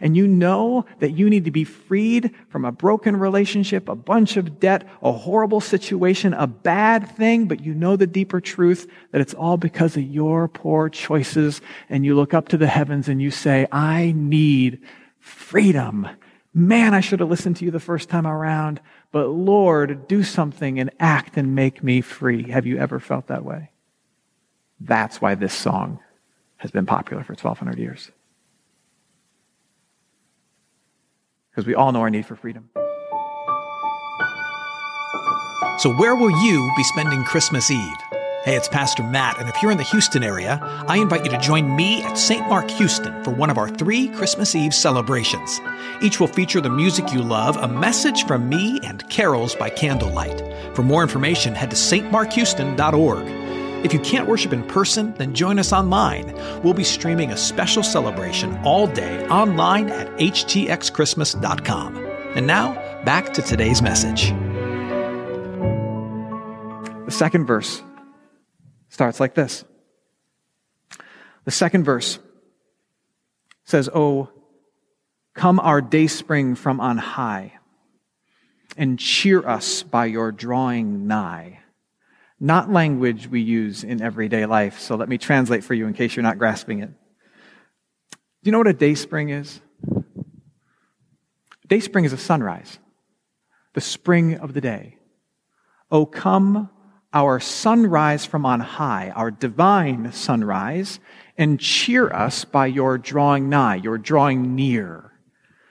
And 0.01 0.17
you 0.17 0.27
know 0.27 0.85
that 0.99 1.13
you 1.13 1.31
need 1.31 1.45
to 1.45 1.51
be 1.51 1.65
freed 1.65 2.35
from 2.49 2.65
a 2.65 2.73
broken 2.73 3.17
relationship, 3.17 3.89
a 3.89 3.95
bunch 3.95 4.37
of 4.37 4.61
debt, 4.61 4.89
a 5.03 5.13
horrible 5.13 5.61
situation, 5.61 6.35
a 6.35 6.47
bad 6.47 7.09
thing, 7.17 7.47
but 7.47 7.61
you 7.61 7.75
know 7.75 7.97
the 7.97 8.07
deeper 8.07 8.41
truth 8.41 8.87
that 9.13 9.21
it's 9.21 9.35
all 9.35 9.57
because 9.57 9.97
of 9.97 10.03
your 10.03 10.49
poor 10.49 10.89
choices, 10.89 11.61
and 11.89 12.05
you 12.05 12.15
look 12.15 12.35
up 12.35 12.49
to 12.49 12.57
the 12.57 12.67
heavens 12.67 13.09
and 13.09 13.23
you 13.23 13.31
say, 13.31 13.67
I 13.71 14.13
need 14.17 14.81
freedom. 15.19 16.09
Man, 16.53 16.95
I 16.95 17.01
should 17.01 17.21
have 17.21 17.31
listened 17.31 17.57
to 17.57 17.65
you 17.65 17.71
the 17.71 17.79
first 17.79 18.09
time 18.09 18.27
around, 18.27 18.81
but 19.13 19.29
Lord, 19.29 20.09
do 20.09 20.23
something 20.23 20.81
and 20.81 20.91
act 20.99 21.37
and 21.37 21.55
make 21.55 21.83
me 21.83 22.01
free. 22.01 22.51
Have 22.51 22.67
you 22.67 22.79
ever 22.79 22.99
felt 22.99 23.29
that 23.29 23.45
way? 23.45 23.71
That's 24.81 25.21
why 25.21 25.35
this 25.35 25.53
song 25.53 26.01
has 26.57 26.71
been 26.71 26.87
popular 26.87 27.23
for 27.23 27.35
1,200 27.35 27.79
years. 27.79 28.11
Because 31.51 31.67
we 31.67 31.75
all 31.75 31.93
know 31.93 32.01
our 32.01 32.11
need 32.11 32.27
for 32.27 32.37
freedom. 32.37 32.69
So, 35.79 35.93
where 35.95 36.15
will 36.15 36.31
you 36.45 36.71
be 36.77 36.85
spending 36.85 37.25
Christmas 37.25 37.71
Eve? 37.71 37.97
Hey, 38.45 38.57
it's 38.57 38.69
Pastor 38.69 39.03
Matt, 39.03 39.39
and 39.39 39.49
if 39.49 39.63
you're 39.63 39.71
in 39.71 39.77
the 39.77 39.85
Houston 39.85 40.23
area, 40.23 40.59
I 40.89 40.97
invite 40.97 41.25
you 41.25 41.31
to 41.31 41.39
join 41.39 41.77
me 41.77 42.03
at 42.03 42.17
St. 42.17 42.49
Mark 42.49 42.71
Houston 42.71 43.23
for 43.23 43.31
one 43.33 43.51
of 43.51 43.59
our 43.59 43.69
three 43.69 44.09
Christmas 44.09 44.55
Eve 44.55 44.73
celebrations. 44.73 45.61
Each 46.01 46.19
will 46.19 46.27
feature 46.27 46.61
the 46.63 46.71
music 46.71 47.13
you 47.13 47.23
love, 47.23 47.59
a 47.59 47.69
message 47.69 48.27
from 48.27 48.49
me, 48.49 48.81
and 48.83 49.07
carols 49.11 49.55
by 49.55 49.69
candlelight. 49.69 50.43
For 50.75 50.83
more 50.83 51.03
information, 51.03 51.55
head 51.55 51.71
to 51.71 51.77
stmarkhouston.org. 51.77 53.27
If 53.83 53.95
you 53.95 54.01
can't 54.01 54.29
worship 54.29 54.53
in 54.53 54.63
person, 54.65 55.15
then 55.15 55.35
join 55.35 55.59
us 55.59 55.73
online. 55.73 56.35
We'll 56.63 56.75
be 56.75 56.85
streaming 56.85 57.33
a 57.33 57.37
special 57.37 57.83
celebration 57.83 58.57
all 58.59 58.87
day 58.87 59.27
online 59.29 59.89
at 59.89 60.09
htxchristmas.com. 60.19 61.97
And 62.35 62.47
now, 62.47 62.75
back 63.05 63.33
to 63.35 63.43
today's 63.43 63.81
message. 63.81 64.31
The 67.07 67.11
second 67.11 67.47
verse 67.47 67.83
starts 68.89 69.19
like 69.19 69.35
this. 69.35 69.65
The 71.45 71.51
second 71.51 71.85
verse 71.85 72.19
says, 73.65 73.89
Oh, 73.95 74.29
come 75.35 75.59
our 75.59 75.81
day 75.81 76.07
spring 76.07 76.55
from 76.55 76.81
on 76.81 76.99
high, 76.99 77.55
and 78.77 78.99
cheer 78.99 79.47
us 79.47 79.83
by 79.83 80.07
your 80.07 80.33
drawing 80.33 81.07
nigh. 81.07 81.61
Not 82.41 82.73
language 82.73 83.29
we 83.29 83.43
use 83.43 83.85
in 83.85 84.01
everyday 84.01 84.47
life, 84.47 84.79
so 84.81 84.97
let 84.97 85.11
me 85.11 85.19
translate 85.19 85.63
for 85.63 85.75
you 85.75 85.87
in 85.87 85.93
case 85.93 86.17
you're 86.17 86.23
not 86.23 86.39
grasping 86.39 86.81
it. 86.81 86.91
Do 86.91 88.19
you 88.49 88.53
know 88.53 88.59
what 88.59 88.67
a 88.67 88.73
day 88.73 88.95
spring 88.95 89.29
is? 89.29 89.61
Day 91.69 91.81
spring 91.81 92.07
is 92.07 92.15
a 92.15 92.19
sunrise, 92.19 92.79
the 93.75 93.83
spring 93.83 94.39
of 94.39 94.55
the 94.55 94.61
day. 94.63 94.97
Oh, 95.91 96.07
come 96.07 96.71
our 97.13 97.41
sunrise 97.41 98.25
from 98.25 98.47
on 98.47 98.61
high, 98.61 99.11
our 99.11 99.31
divine 99.31 100.13
sunrise, 100.13 101.01
and 101.37 101.61
cheer 101.61 102.09
us 102.11 102.45
by 102.45 102.67
your 102.67 102.97
drawing 102.99 103.49
nigh, 103.49 103.77
your 103.77 103.99
drawing 103.99 104.55
near. 104.55 105.13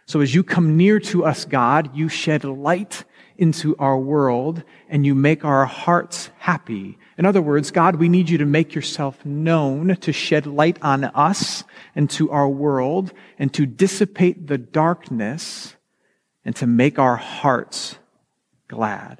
So 0.05 0.21
as 0.21 0.35
you 0.35 0.43
come 0.43 0.75
near 0.77 0.99
to 1.01 1.25
us, 1.25 1.45
God, 1.45 1.95
you 1.95 2.09
shed 2.09 2.43
light 2.43 3.05
into 3.39 3.75
our 3.77 3.97
world 3.97 4.63
and 4.87 5.05
you 5.05 5.15
make 5.15 5.43
our 5.43 5.65
hearts 5.65 6.29
happy. 6.37 6.97
In 7.17 7.25
other 7.25 7.41
words, 7.41 7.71
God, 7.71 7.95
we 7.95 8.09
need 8.09 8.29
you 8.29 8.37
to 8.37 8.45
make 8.45 8.75
yourself 8.75 9.25
known, 9.25 9.95
to 9.97 10.13
shed 10.13 10.45
light 10.45 10.77
on 10.81 11.05
us 11.05 11.63
and 11.95 12.09
to 12.11 12.29
our 12.31 12.47
world, 12.47 13.13
and 13.37 13.53
to 13.53 13.65
dissipate 13.65 14.47
the 14.47 14.57
darkness 14.57 15.75
and 16.45 16.55
to 16.57 16.67
make 16.67 16.99
our 16.99 17.15
hearts 17.15 17.97
glad. 18.67 19.19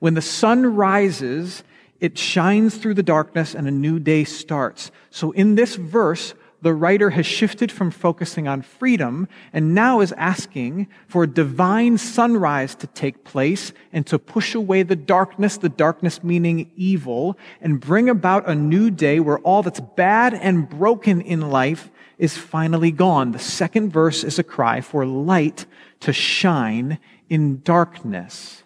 When 0.00 0.14
the 0.14 0.22
sun 0.22 0.76
rises, 0.76 1.62
it 2.00 2.16
shines 2.16 2.76
through 2.76 2.94
the 2.94 3.02
darkness 3.02 3.54
and 3.54 3.66
a 3.66 3.72
new 3.72 3.98
day 3.98 4.24
starts. 4.24 4.90
So 5.10 5.32
in 5.32 5.56
this 5.56 5.74
verse, 5.74 6.34
the 6.60 6.74
writer 6.74 7.10
has 7.10 7.24
shifted 7.24 7.70
from 7.70 7.90
focusing 7.90 8.48
on 8.48 8.62
freedom 8.62 9.28
and 9.52 9.74
now 9.74 10.00
is 10.00 10.12
asking 10.12 10.88
for 11.06 11.22
a 11.22 11.28
divine 11.28 11.98
sunrise 11.98 12.74
to 12.76 12.86
take 12.88 13.24
place 13.24 13.72
and 13.92 14.06
to 14.06 14.18
push 14.18 14.54
away 14.54 14.82
the 14.82 14.96
darkness, 14.96 15.56
the 15.56 15.68
darkness 15.68 16.24
meaning 16.24 16.70
evil, 16.74 17.38
and 17.60 17.80
bring 17.80 18.08
about 18.08 18.48
a 18.48 18.54
new 18.54 18.90
day 18.90 19.20
where 19.20 19.38
all 19.40 19.62
that's 19.62 19.80
bad 19.80 20.34
and 20.34 20.68
broken 20.68 21.20
in 21.20 21.50
life 21.50 21.90
is 22.18 22.36
finally 22.36 22.90
gone. 22.90 23.30
The 23.30 23.38
second 23.38 23.92
verse 23.92 24.24
is 24.24 24.38
a 24.38 24.44
cry 24.44 24.80
for 24.80 25.06
light 25.06 25.66
to 26.00 26.12
shine 26.12 26.98
in 27.28 27.60
darkness. 27.62 28.64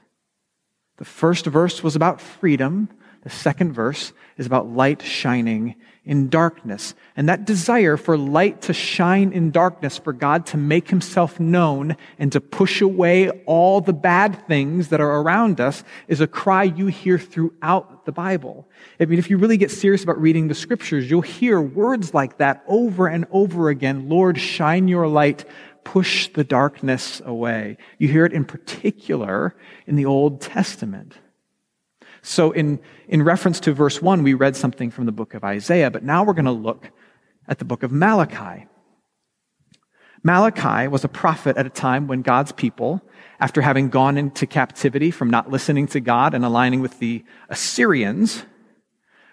The 0.96 1.04
first 1.04 1.46
verse 1.46 1.82
was 1.82 1.96
about 1.96 2.20
freedom. 2.20 2.88
The 3.22 3.30
second 3.30 3.72
verse 3.72 4.12
is 4.36 4.46
about 4.46 4.68
light 4.68 5.02
shining 5.02 5.76
in 6.04 6.28
darkness. 6.28 6.94
And 7.16 7.28
that 7.28 7.44
desire 7.44 7.96
for 7.96 8.18
light 8.18 8.62
to 8.62 8.72
shine 8.72 9.32
in 9.32 9.52
darkness, 9.52 9.98
for 9.98 10.12
God 10.12 10.46
to 10.46 10.56
make 10.56 10.88
himself 10.88 11.38
known 11.38 11.96
and 12.18 12.32
to 12.32 12.40
push 12.40 12.80
away 12.80 13.30
all 13.46 13.80
the 13.80 13.92
bad 13.92 14.46
things 14.48 14.88
that 14.88 15.00
are 15.00 15.20
around 15.20 15.60
us 15.60 15.84
is 16.08 16.20
a 16.20 16.26
cry 16.26 16.64
you 16.64 16.86
hear 16.86 17.18
throughout 17.18 18.04
the 18.04 18.12
Bible. 18.12 18.68
I 18.98 19.04
mean, 19.04 19.20
if 19.20 19.30
you 19.30 19.38
really 19.38 19.56
get 19.56 19.70
serious 19.70 20.02
about 20.02 20.20
reading 20.20 20.48
the 20.48 20.54
scriptures, 20.54 21.08
you'll 21.08 21.20
hear 21.20 21.60
words 21.60 22.12
like 22.12 22.38
that 22.38 22.64
over 22.66 23.06
and 23.06 23.26
over 23.30 23.68
again. 23.68 24.08
Lord, 24.08 24.40
shine 24.40 24.88
your 24.88 25.06
light 25.06 25.44
push 25.84 26.28
the 26.28 26.44
darkness 26.44 27.20
away. 27.24 27.76
You 27.98 28.08
hear 28.08 28.24
it 28.24 28.32
in 28.32 28.44
particular 28.44 29.54
in 29.86 29.96
the 29.96 30.06
Old 30.06 30.40
Testament. 30.40 31.14
So, 32.22 32.52
in, 32.52 32.78
in 33.08 33.22
reference 33.22 33.58
to 33.60 33.72
verse 33.72 34.00
1, 34.00 34.22
we 34.22 34.34
read 34.34 34.54
something 34.54 34.90
from 34.90 35.06
the 35.06 35.12
book 35.12 35.34
of 35.34 35.42
Isaiah, 35.42 35.90
but 35.90 36.04
now 36.04 36.22
we're 36.22 36.34
going 36.34 36.44
to 36.44 36.52
look 36.52 36.90
at 37.48 37.58
the 37.58 37.64
book 37.64 37.82
of 37.82 37.90
Malachi. 37.90 38.66
Malachi 40.22 40.86
was 40.86 41.02
a 41.02 41.08
prophet 41.08 41.56
at 41.56 41.66
a 41.66 41.70
time 41.70 42.06
when 42.06 42.22
God's 42.22 42.52
people, 42.52 43.02
after 43.40 43.60
having 43.60 43.88
gone 43.88 44.16
into 44.16 44.46
captivity 44.46 45.10
from 45.10 45.30
not 45.30 45.50
listening 45.50 45.88
to 45.88 46.00
God 46.00 46.32
and 46.32 46.44
aligning 46.44 46.80
with 46.80 47.00
the 47.00 47.24
Assyrians, 47.48 48.44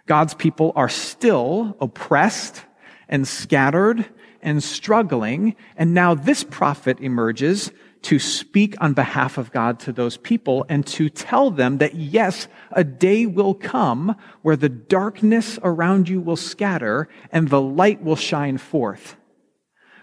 God's 0.08 0.34
people 0.34 0.74
are 0.76 0.90
still 0.90 1.78
oppressed 1.80 2.66
and 3.08 3.28
scattered 3.28 4.04
and 4.42 4.64
struggling. 4.64 5.56
And 5.76 5.94
now 5.94 6.16
this 6.16 6.44
prophet 6.44 7.00
emerges 7.00 7.72
to 8.02 8.20
speak 8.20 8.76
on 8.80 8.94
behalf 8.94 9.38
of 9.38 9.52
God 9.52 9.80
to 9.82 9.92
those 9.92 10.18
people 10.18 10.66
and 10.70 10.86
to 10.88 11.10
tell 11.10 11.52
them 11.52 11.80
that 11.80 11.96
yes, 11.96 12.48
a 12.72 12.84
day 12.84 13.26
will 13.26 13.54
come 13.54 14.16
where 14.42 14.56
the 14.56 14.70
darkness 14.70 15.60
around 15.64 16.08
you 16.08 16.22
will 16.22 16.38
scatter 16.38 17.10
and 17.32 17.50
the 17.50 17.62
light 17.62 18.02
will 18.02 18.16
shine 18.16 18.58
forth. 18.58 19.18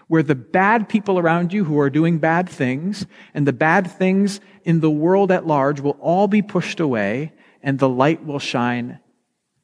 Where 0.07 0.23
the 0.23 0.35
bad 0.35 0.87
people 0.87 1.19
around 1.19 1.51
you 1.51 1.65
who 1.65 1.79
are 1.79 1.89
doing 1.89 2.19
bad 2.19 2.47
things 2.47 3.05
and 3.33 3.47
the 3.47 3.53
bad 3.53 3.91
things 3.91 4.39
in 4.63 4.79
the 4.79 4.91
world 4.91 5.31
at 5.31 5.47
large 5.47 5.79
will 5.81 5.97
all 5.99 6.27
be 6.27 6.41
pushed 6.41 6.79
away 6.79 7.33
and 7.61 7.79
the 7.79 7.89
light 7.89 8.25
will 8.25 8.39
shine 8.39 8.99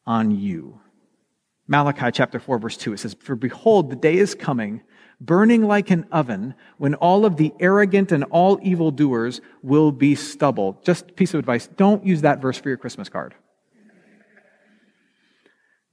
on 0.05 0.31
you. 0.31 0.81
Malachi 1.67 2.11
chapter 2.11 2.39
4 2.39 2.57
verse 2.57 2.77
2, 2.77 2.93
it 2.93 2.99
says, 2.99 3.15
For 3.19 3.35
behold, 3.35 3.89
the 3.89 3.95
day 3.95 4.17
is 4.17 4.35
coming, 4.35 4.81
burning 5.25 5.63
like 5.63 5.89
an 5.89 6.05
oven, 6.11 6.53
when 6.77 6.95
all 6.95 7.25
of 7.25 7.37
the 7.37 7.53
arrogant 7.59 8.11
and 8.11 8.23
all 8.25 8.59
evildoers 8.61 9.41
will 9.61 9.91
be 9.91 10.15
stubble. 10.15 10.79
Just 10.83 11.15
piece 11.15 11.33
of 11.33 11.39
advice. 11.39 11.67
Don't 11.67 12.05
use 12.05 12.21
that 12.21 12.41
verse 12.41 12.59
for 12.59 12.69
your 12.69 12.77
Christmas 12.77 13.09
card. 13.09 13.35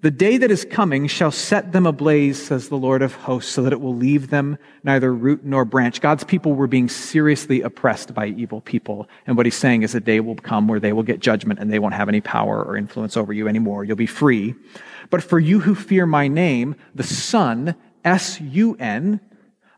The 0.03 0.11
day 0.11 0.39
that 0.39 0.51
is 0.51 0.65
coming 0.65 1.09
shall 1.09 1.31
set 1.31 1.73
them 1.73 1.85
ablaze, 1.85 2.43
says 2.43 2.71
the 2.71 2.77
Lord 2.77 3.03
of 3.03 3.15
hosts, 3.15 3.53
so 3.53 3.63
that 3.63 3.73
it 3.75 3.83
will 3.83 3.95
leave 3.95 4.31
them 4.31 4.57
neither 4.83 5.13
root 5.13 5.45
nor 5.45 5.67
branch. 5.67 6.01
God's 6.01 6.25
people 6.25 6.55
were 6.55 6.67
being 6.67 6.89
seriously 6.89 7.61
oppressed 7.61 8.15
by 8.15 8.29
evil 8.29 8.63
people. 8.63 9.11
And 9.27 9.37
what 9.37 9.45
he's 9.45 9.59
saying 9.59 9.83
is 9.83 9.95
a 9.95 10.01
day 10.01 10.21
will 10.21 10.37
come 10.37 10.69
where 10.69 10.81
they 10.81 10.95
will 10.95 11.03
get 11.03 11.21
judgment 11.21 11.59
and 11.59 11.71
they 11.71 11.79
won't 11.79 11.93
have 11.93 12.09
any 12.09 12.23
power 12.23 12.65
or 12.65 12.79
influence 12.79 13.15
over 13.15 13.35
you 13.35 13.47
anymore. 13.47 13.85
You'll 13.85 13.95
be 13.95 14.07
free. 14.07 14.55
But 15.11 15.23
for 15.23 15.39
you 15.39 15.61
who 15.61 15.75
fear 15.75 16.07
my 16.07 16.29
name, 16.29 16.77
the 16.95 17.03
Sun, 17.03 17.75
S-U-N, 18.05 19.21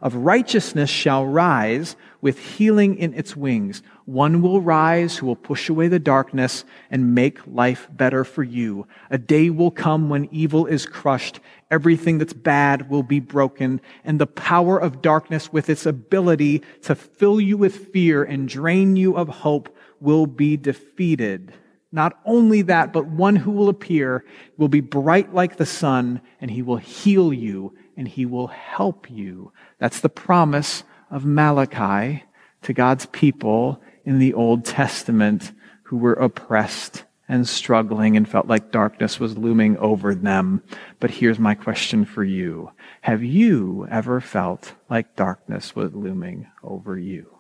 of 0.01 0.17
righteousness 0.17 0.91
shall 0.91 1.25
rise 1.25 1.95
with 2.21 2.39
healing 2.39 2.97
in 2.97 3.15
its 3.15 3.37
wings. 3.37 3.83
One 4.05 4.43
will 4.43 4.61
rise 4.61 5.17
who 5.17 5.27
will 5.27 5.37
push 5.37 5.69
away 5.69 5.87
the 5.87 6.01
darkness 6.01 6.65
and 6.91 7.15
make 7.15 7.39
life 7.47 7.89
better 7.93 8.25
for 8.25 8.43
you. 8.43 8.89
A 9.11 9.19
day 9.19 9.49
will 9.49 9.71
come 9.71 10.09
when 10.09 10.29
evil 10.33 10.67
is 10.67 10.87
crushed. 10.87 11.39
Everything 11.71 12.19
that's 12.19 12.33
bad 12.33 12.91
will 12.91 13.05
be 13.05 13.21
broken 13.21 13.81
and 14.05 14.21
the 14.21 14.27
power 14.27 14.77
of 14.77 15.03
darkness 15.03 15.53
with 15.53 15.71
its 15.71 15.87
ability 15.87 16.63
to 16.83 16.97
fill 16.97 17.41
you 17.41 17.57
with 17.57 17.93
fear 17.93 18.25
and 18.25 18.49
drain 18.49 18.97
you 18.97 19.17
of 19.17 19.29
hope 19.29 19.77
will 20.01 20.27
be 20.27 20.57
defeated. 20.57 21.55
Not 21.93 22.19
only 22.25 22.63
that, 22.63 22.93
but 22.93 23.07
one 23.07 23.37
who 23.37 23.53
will 23.53 23.69
appear 23.69 24.25
will 24.57 24.69
be 24.69 24.81
bright 24.81 25.35
like 25.35 25.59
the 25.59 25.67
sun, 25.67 26.23
and 26.41 26.51
he 26.51 26.63
will 26.63 26.79
heal 26.79 27.33
you, 27.33 27.75
and 28.03 28.09
he 28.09 28.27
will 28.27 28.49
help 28.49 29.09
you. 29.09 29.53
That's 29.79 30.01
the 30.01 30.09
promise 30.09 30.83
of 31.09 31.25
Malachi 31.25 32.25
to 32.63 32.73
God's 32.73 33.07
people 33.07 33.81
in 34.05 34.19
the 34.19 34.35
Old 34.35 34.65
Testament 34.65 35.53
who 35.85 35.99
were 35.99 36.15
oppressed 36.15 37.05
and 37.29 37.49
struggling 37.49 38.17
and 38.17 38.29
felt 38.29 38.49
like 38.49 38.73
darkness 38.73 39.21
was 39.21 39.39
looming 39.39 39.77
over 39.77 40.17
them. 40.17 40.65
But 40.99 41.13
here's 41.13 41.39
my 41.39 41.55
question 41.55 42.05
for 42.05 42.25
you. 42.25 42.73
Have 43.03 43.23
you 43.23 43.87
ever 43.89 44.21
felt 44.21 44.75
like 44.91 45.15
darkness 45.15 45.77
was 45.77 45.95
looming 45.95 46.49
over 46.61 46.99
you? 46.99 47.39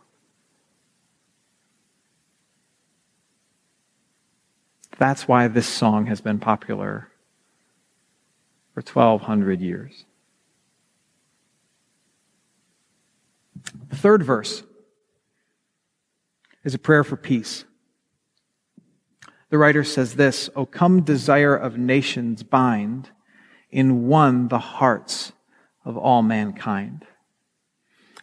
That's 4.96 5.26
why 5.26 5.48
this 5.48 5.66
song 5.66 6.06
has 6.06 6.20
been 6.20 6.38
popular 6.38 7.08
for 8.74 8.82
1,200 8.82 9.60
years. 9.60 10.04
The 13.88 13.96
third 13.96 14.22
verse 14.22 14.62
is 16.64 16.74
a 16.74 16.78
prayer 16.78 17.04
for 17.04 17.16
peace. 17.16 17.64
The 19.50 19.58
writer 19.58 19.84
says 19.84 20.14
this, 20.14 20.48
O 20.56 20.64
come 20.64 21.02
desire 21.02 21.54
of 21.54 21.76
nations 21.76 22.42
bind 22.42 23.10
in 23.70 24.06
one 24.06 24.48
the 24.48 24.58
hearts 24.58 25.32
of 25.84 25.96
all 25.96 26.22
mankind. 26.22 27.04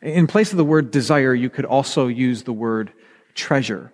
In 0.01 0.27
place 0.27 0.51
of 0.51 0.57
the 0.57 0.63
word 0.63 0.91
desire, 0.91 1.35
you 1.35 1.49
could 1.49 1.65
also 1.65 2.07
use 2.07 2.43
the 2.43 2.53
word 2.53 2.93
treasure. 3.35 3.91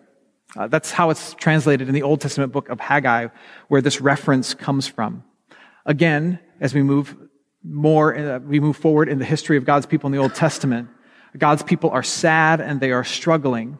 Uh, 0.55 0.67
that's 0.67 0.91
how 0.91 1.09
it's 1.09 1.33
translated 1.33 1.87
in 1.87 1.93
the 1.93 2.03
Old 2.03 2.21
Testament 2.21 2.53
book 2.53 2.69
of 2.69 2.79
Haggai, 2.79 3.27
where 3.67 3.81
this 3.81 3.99
reference 3.99 4.53
comes 4.53 4.87
from. 4.87 5.23
Again, 5.85 6.39
as 6.61 6.73
we 6.73 6.83
move 6.83 7.15
more, 7.63 8.15
uh, 8.15 8.39
we 8.39 8.59
move 8.59 8.77
forward 8.77 9.09
in 9.09 9.19
the 9.19 9.25
history 9.25 9.57
of 9.57 9.65
God's 9.65 9.85
people 9.85 10.07
in 10.07 10.11
the 10.13 10.19
Old 10.19 10.35
Testament, 10.35 10.87
God's 11.37 11.63
people 11.63 11.89
are 11.89 12.03
sad 12.03 12.61
and 12.61 12.79
they 12.79 12.91
are 12.91 13.03
struggling. 13.03 13.77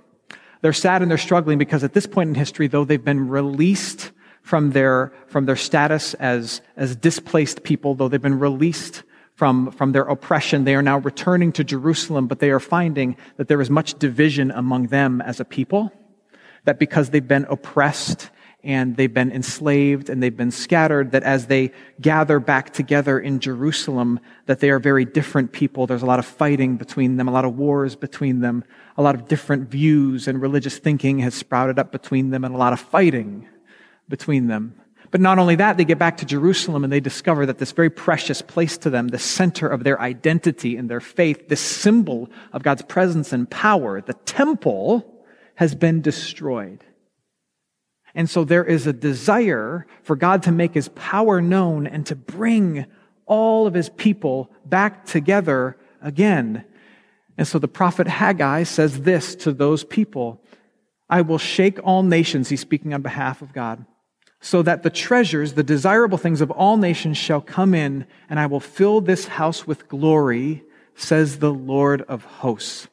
They're 0.62 0.74
sad 0.74 1.01
and 1.01 1.12
they're 1.12 1.17
struggling 1.17 1.57
because 1.57 1.83
at 1.83 1.93
this 1.93 2.07
point 2.07 2.29
in 2.29 2.35
history, 2.35 2.67
though 2.67 2.85
they've 2.85 3.03
been 3.03 3.27
released 3.29 4.12
from 4.41 4.71
their, 4.71 5.13
from 5.27 5.45
their 5.45 5.55
status 5.55 6.13
as, 6.15 6.62
as 6.75 6.95
displaced 6.95 7.63
people, 7.63 7.95
though 7.95 8.07
they've 8.07 8.21
been 8.21 8.39
released 8.39 9.03
from, 9.35 9.71
from 9.71 9.91
their 9.91 10.03
oppression, 10.03 10.63
they 10.63 10.75
are 10.75 10.81
now 10.81 11.00
returning 11.00 11.51
to 11.53 11.63
Jerusalem, 11.63 12.27
but 12.27 12.39
they 12.39 12.51
are 12.51 12.59
finding 12.59 13.17
that 13.38 13.47
there 13.47 13.59
is 13.59 13.69
much 13.69 14.00
division 14.00 14.51
among 14.51 14.88
them 14.88 15.21
as 15.21 15.39
a 15.39 15.45
people. 15.45 15.91
That 16.63 16.79
because 16.79 17.09
they've 17.09 17.27
been 17.27 17.45
oppressed 17.50 18.29
and 18.65 18.98
they've 18.98 19.13
been 19.13 19.31
enslaved 19.31 20.10
and 20.10 20.22
they've 20.22 20.36
been 20.36 20.51
scattered, 20.51 21.12
that 21.12 21.24
as 21.24 21.45
they 21.45 21.72
gather 22.01 22.39
back 22.39 22.74
together 22.74 23.19
in 23.19 23.39
Jerusalem, 23.39 24.19
that 24.48 24.60
they 24.60 24.72
are 24.72 24.79
very 24.79 25.05
different 25.05 25.51
people. 25.51 25.86
There's 25.86 26.01
a 26.01 26.07
lot 26.07 26.19
of 26.19 26.25
fighting 26.25 26.75
between 26.75 27.17
them, 27.17 27.27
a 27.27 27.31
lot 27.31 27.45
of 27.45 27.57
wars 27.57 27.95
between 27.95 28.41
them, 28.41 28.63
a 28.98 29.03
lot 29.03 29.13
of 29.13 29.27
different 29.27 29.69
views 29.69 30.27
and 30.27 30.41
religious 30.41 30.79
thinking 30.79 31.19
has 31.19 31.36
sprouted 31.36 31.77
up 31.77 31.91
between 31.91 32.31
them 32.31 32.43
and 32.43 32.55
a 32.55 32.57
lot 32.57 32.74
of 32.74 32.79
fighting 32.79 33.48
between 34.10 34.48
them. 34.48 34.74
But 35.12 35.22
not 35.22 35.38
only 35.38 35.55
that, 35.55 35.77
they 35.77 35.86
get 35.86 36.00
back 36.00 36.17
to 36.17 36.25
Jerusalem 36.25 36.84
and 36.84 36.91
they 36.91 37.00
discover 37.00 37.45
that 37.45 37.60
this 37.60 37.72
very 37.72 37.91
precious 37.91 38.41
place 38.41 38.77
to 38.79 38.89
them, 38.89 39.10
the 39.10 39.19
center 39.19 39.67
of 39.67 39.84
their 39.84 40.01
identity 40.01 40.75
and 40.75 40.89
their 40.89 41.00
faith, 41.00 41.48
this 41.48 41.62
symbol 41.62 42.29
of 42.51 42.63
God's 42.63 42.81
presence 42.81 43.31
and 43.31 43.50
power, 43.50 44.01
the 44.01 44.15
temple 44.25 45.24
has 45.55 45.75
been 45.75 46.01
destroyed. 46.01 46.84
And 48.15 48.29
so 48.29 48.45
there 48.45 48.63
is 48.63 48.88
a 48.88 48.93
desire 48.93 49.86
for 50.01 50.15
God 50.15 50.43
to 50.43 50.51
make 50.51 50.74
his 50.74 50.88
power 50.89 51.41
known 51.41 51.86
and 51.86 52.05
to 52.05 52.15
bring 52.15 52.86
all 53.25 53.67
of 53.67 53.74
his 53.74 53.89
people 53.89 54.50
back 54.65 55.05
together 55.05 55.77
again. 56.01 56.63
And 57.38 57.45
so 57.45 57.60
the 57.60 57.67
prophet 57.67 58.07
Haggai 58.07 58.63
says 58.63 59.01
this 59.01 59.36
to 59.36 59.51
those 59.51 59.84
people 59.84 60.41
I 61.07 61.22
will 61.22 61.38
shake 61.38 61.77
all 61.84 62.01
nations, 62.01 62.50
he's 62.50 62.62
speaking 62.62 62.93
on 62.93 63.03
behalf 63.03 63.43
of 63.43 63.53
God, 63.53 63.86
so 64.39 64.63
that 64.63 64.81
the 64.81 64.89
treasures, 64.89 65.53
the 65.53 65.62
desirable 65.62 66.17
things 66.17 66.41
of 66.41 66.50
all 66.50 66.77
nations 66.77 67.17
shall 67.17 67.41
come 67.41 67.75
in, 67.75 68.07
and 68.27 68.39
I 68.39 68.48
will 68.48 68.60
fill 68.60 69.01
this 69.01 69.27
house 69.27 69.67
with 69.67 69.88
glory, 69.88 70.63
says 70.95 71.38
the 71.38 71.53
Lord 71.53 72.01
of 72.03 72.24
hosts. 72.24 72.88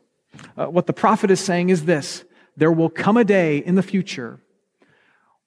Uh, 0.59 0.67
what 0.67 0.87
the 0.87 0.93
prophet 0.93 1.31
is 1.31 1.41
saying 1.41 1.71
is 1.71 1.87
this 1.87 2.25
there 2.57 2.73
will 2.73 2.91
come 2.91 3.17
a 3.17 3.25
day 3.25 3.59
in 3.59 3.77
the 3.77 3.83
future 3.83 4.41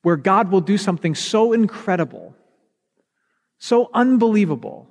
where 0.06 0.18
God 0.18 0.52
will 0.52 0.62
do 0.62 0.78
something 0.78 1.16
so 1.16 1.52
incredible, 1.52 2.36
so 3.58 3.89
unbelievable, 3.91 4.88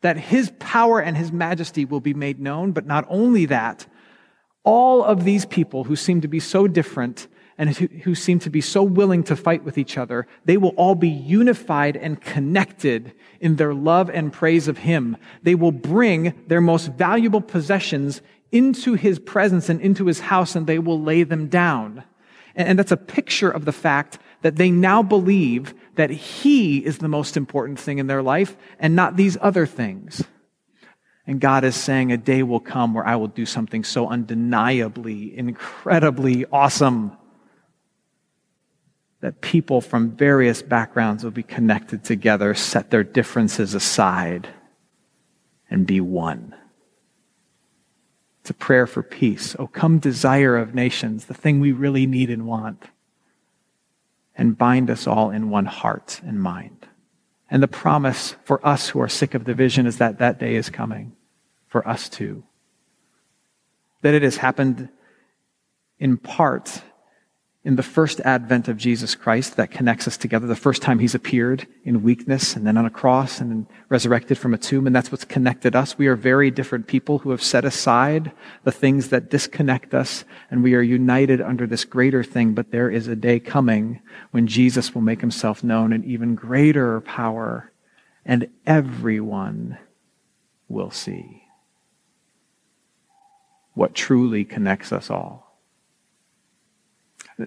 that 0.00 0.16
his 0.16 0.52
power 0.58 0.98
and 0.98 1.16
his 1.16 1.30
majesty 1.30 1.84
will 1.84 2.00
be 2.00 2.12
made 2.12 2.40
known. 2.40 2.72
But 2.72 2.86
not 2.86 3.06
only 3.08 3.46
that, 3.46 3.86
all 4.64 5.04
of 5.04 5.22
these 5.22 5.46
people 5.46 5.84
who 5.84 5.94
seem 5.94 6.22
to 6.22 6.26
be 6.26 6.40
so 6.40 6.66
different 6.66 7.28
and 7.56 7.70
who, 7.70 8.16
seem 8.16 8.40
to 8.40 8.50
be 8.50 8.60
so 8.60 8.82
willing 8.82 9.22
to 9.22 9.36
fight 9.36 9.62
with 9.62 9.78
each 9.78 9.96
other, 9.96 10.26
they 10.44 10.56
will 10.56 10.70
all 10.70 10.96
be 10.96 11.08
unified 11.08 11.96
and 11.96 12.20
connected 12.20 13.12
in 13.38 13.54
their 13.54 13.74
love 13.74 14.10
and 14.10 14.32
praise 14.32 14.66
of 14.66 14.78
him. 14.78 15.16
They 15.44 15.54
will 15.54 15.70
bring 15.70 16.34
their 16.48 16.60
most 16.60 16.88
valuable 16.94 17.42
possessions 17.42 18.22
into 18.50 18.94
his 18.94 19.20
presence 19.20 19.68
and 19.68 19.80
into 19.80 20.06
his 20.06 20.18
house 20.18 20.56
and 20.56 20.66
they 20.66 20.80
will 20.80 21.00
lay 21.00 21.22
them 21.22 21.46
down. 21.46 22.02
And 22.54 22.78
that's 22.78 22.92
a 22.92 22.96
picture 22.96 23.50
of 23.50 23.64
the 23.64 23.72
fact 23.72 24.18
that 24.42 24.56
they 24.56 24.70
now 24.70 25.02
believe 25.02 25.74
that 25.94 26.10
He 26.10 26.78
is 26.78 26.98
the 26.98 27.08
most 27.08 27.36
important 27.36 27.78
thing 27.78 27.98
in 27.98 28.06
their 28.06 28.22
life 28.22 28.56
and 28.78 28.96
not 28.96 29.16
these 29.16 29.36
other 29.40 29.66
things. 29.66 30.24
And 31.26 31.40
God 31.40 31.64
is 31.64 31.76
saying, 31.76 32.10
a 32.10 32.16
day 32.16 32.42
will 32.42 32.60
come 32.60 32.94
where 32.94 33.06
I 33.06 33.16
will 33.16 33.28
do 33.28 33.46
something 33.46 33.84
so 33.84 34.08
undeniably, 34.08 35.36
incredibly 35.36 36.44
awesome 36.46 37.16
that 39.20 39.40
people 39.40 39.80
from 39.80 40.12
various 40.12 40.62
backgrounds 40.62 41.22
will 41.22 41.30
be 41.30 41.42
connected 41.42 42.02
together, 42.02 42.54
set 42.54 42.90
their 42.90 43.04
differences 43.04 43.74
aside, 43.74 44.48
and 45.70 45.86
be 45.86 46.00
one. 46.00 46.54
A 48.50 48.54
prayer 48.54 48.88
for 48.88 49.04
peace. 49.04 49.54
Oh, 49.60 49.68
come, 49.68 50.00
desire 50.00 50.56
of 50.56 50.74
nations, 50.74 51.26
the 51.26 51.34
thing 51.34 51.60
we 51.60 51.70
really 51.70 52.04
need 52.04 52.30
and 52.30 52.46
want, 52.46 52.86
and 54.36 54.58
bind 54.58 54.90
us 54.90 55.06
all 55.06 55.30
in 55.30 55.50
one 55.50 55.66
heart 55.66 56.20
and 56.24 56.42
mind. 56.42 56.88
And 57.48 57.62
the 57.62 57.68
promise 57.68 58.34
for 58.42 58.64
us 58.66 58.88
who 58.88 59.00
are 59.00 59.08
sick 59.08 59.34
of 59.34 59.44
division 59.44 59.86
is 59.86 59.98
that 59.98 60.18
that 60.18 60.40
day 60.40 60.56
is 60.56 60.68
coming 60.68 61.12
for 61.68 61.86
us 61.86 62.08
too. 62.08 62.42
That 64.02 64.14
it 64.14 64.22
has 64.22 64.38
happened 64.38 64.88
in 66.00 66.16
part 66.16 66.82
in 67.62 67.76
the 67.76 67.82
first 67.82 68.20
advent 68.20 68.68
of 68.68 68.78
Jesus 68.78 69.14
Christ 69.14 69.56
that 69.56 69.70
connects 69.70 70.08
us 70.08 70.16
together, 70.16 70.46
the 70.46 70.56
first 70.56 70.80
time 70.80 70.98
he's 70.98 71.14
appeared 71.14 71.66
in 71.84 72.02
weakness 72.02 72.56
and 72.56 72.66
then 72.66 72.78
on 72.78 72.86
a 72.86 72.90
cross 72.90 73.38
and 73.38 73.50
then 73.50 73.66
resurrected 73.90 74.38
from 74.38 74.54
a 74.54 74.58
tomb, 74.58 74.86
and 74.86 74.96
that's 74.96 75.12
what's 75.12 75.26
connected 75.26 75.76
us. 75.76 75.98
We 75.98 76.06
are 76.06 76.16
very 76.16 76.50
different 76.50 76.86
people 76.86 77.18
who 77.18 77.30
have 77.30 77.42
set 77.42 77.66
aside 77.66 78.32
the 78.64 78.72
things 78.72 79.10
that 79.10 79.28
disconnect 79.28 79.92
us, 79.92 80.24
and 80.50 80.62
we 80.62 80.74
are 80.74 80.80
united 80.80 81.42
under 81.42 81.66
this 81.66 81.84
greater 81.84 82.24
thing, 82.24 82.54
but 82.54 82.70
there 82.70 82.90
is 82.90 83.08
a 83.08 83.16
day 83.16 83.38
coming 83.38 84.00
when 84.30 84.46
Jesus 84.46 84.94
will 84.94 85.02
make 85.02 85.20
himself 85.20 85.62
known 85.62 85.92
in 85.92 86.02
even 86.04 86.34
greater 86.34 87.02
power, 87.02 87.70
and 88.24 88.48
everyone 88.66 89.76
will 90.66 90.90
see 90.90 91.42
what 93.74 93.94
truly 93.94 94.46
connects 94.46 94.92
us 94.92 95.10
all. 95.10 95.49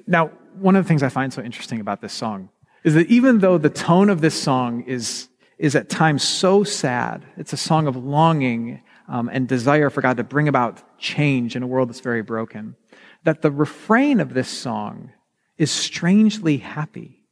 Now, 0.07 0.27
one 0.59 0.75
of 0.75 0.83
the 0.83 0.87
things 0.87 1.03
I 1.03 1.09
find 1.09 1.33
so 1.33 1.41
interesting 1.41 1.79
about 1.79 2.01
this 2.01 2.13
song 2.13 2.49
is 2.83 2.93
that 2.95 3.07
even 3.07 3.39
though 3.39 3.57
the 3.57 3.69
tone 3.69 4.09
of 4.09 4.21
this 4.21 4.39
song 4.39 4.83
is, 4.83 5.29
is 5.57 5.75
at 5.75 5.89
times 5.89 6.23
so 6.23 6.63
sad, 6.63 7.25
it's 7.37 7.53
a 7.53 7.57
song 7.57 7.87
of 7.87 7.95
longing 7.95 8.81
um, 9.07 9.29
and 9.31 9.47
desire 9.47 9.89
for 9.89 10.01
God 10.01 10.17
to 10.17 10.23
bring 10.23 10.47
about 10.47 10.99
change 10.99 11.55
in 11.55 11.63
a 11.63 11.67
world 11.67 11.89
that's 11.89 12.01
very 12.01 12.21
broken, 12.21 12.75
that 13.23 13.41
the 13.41 13.51
refrain 13.51 14.19
of 14.19 14.33
this 14.33 14.49
song 14.49 15.11
is 15.57 15.71
strangely 15.71 16.57
happy. 16.57 17.23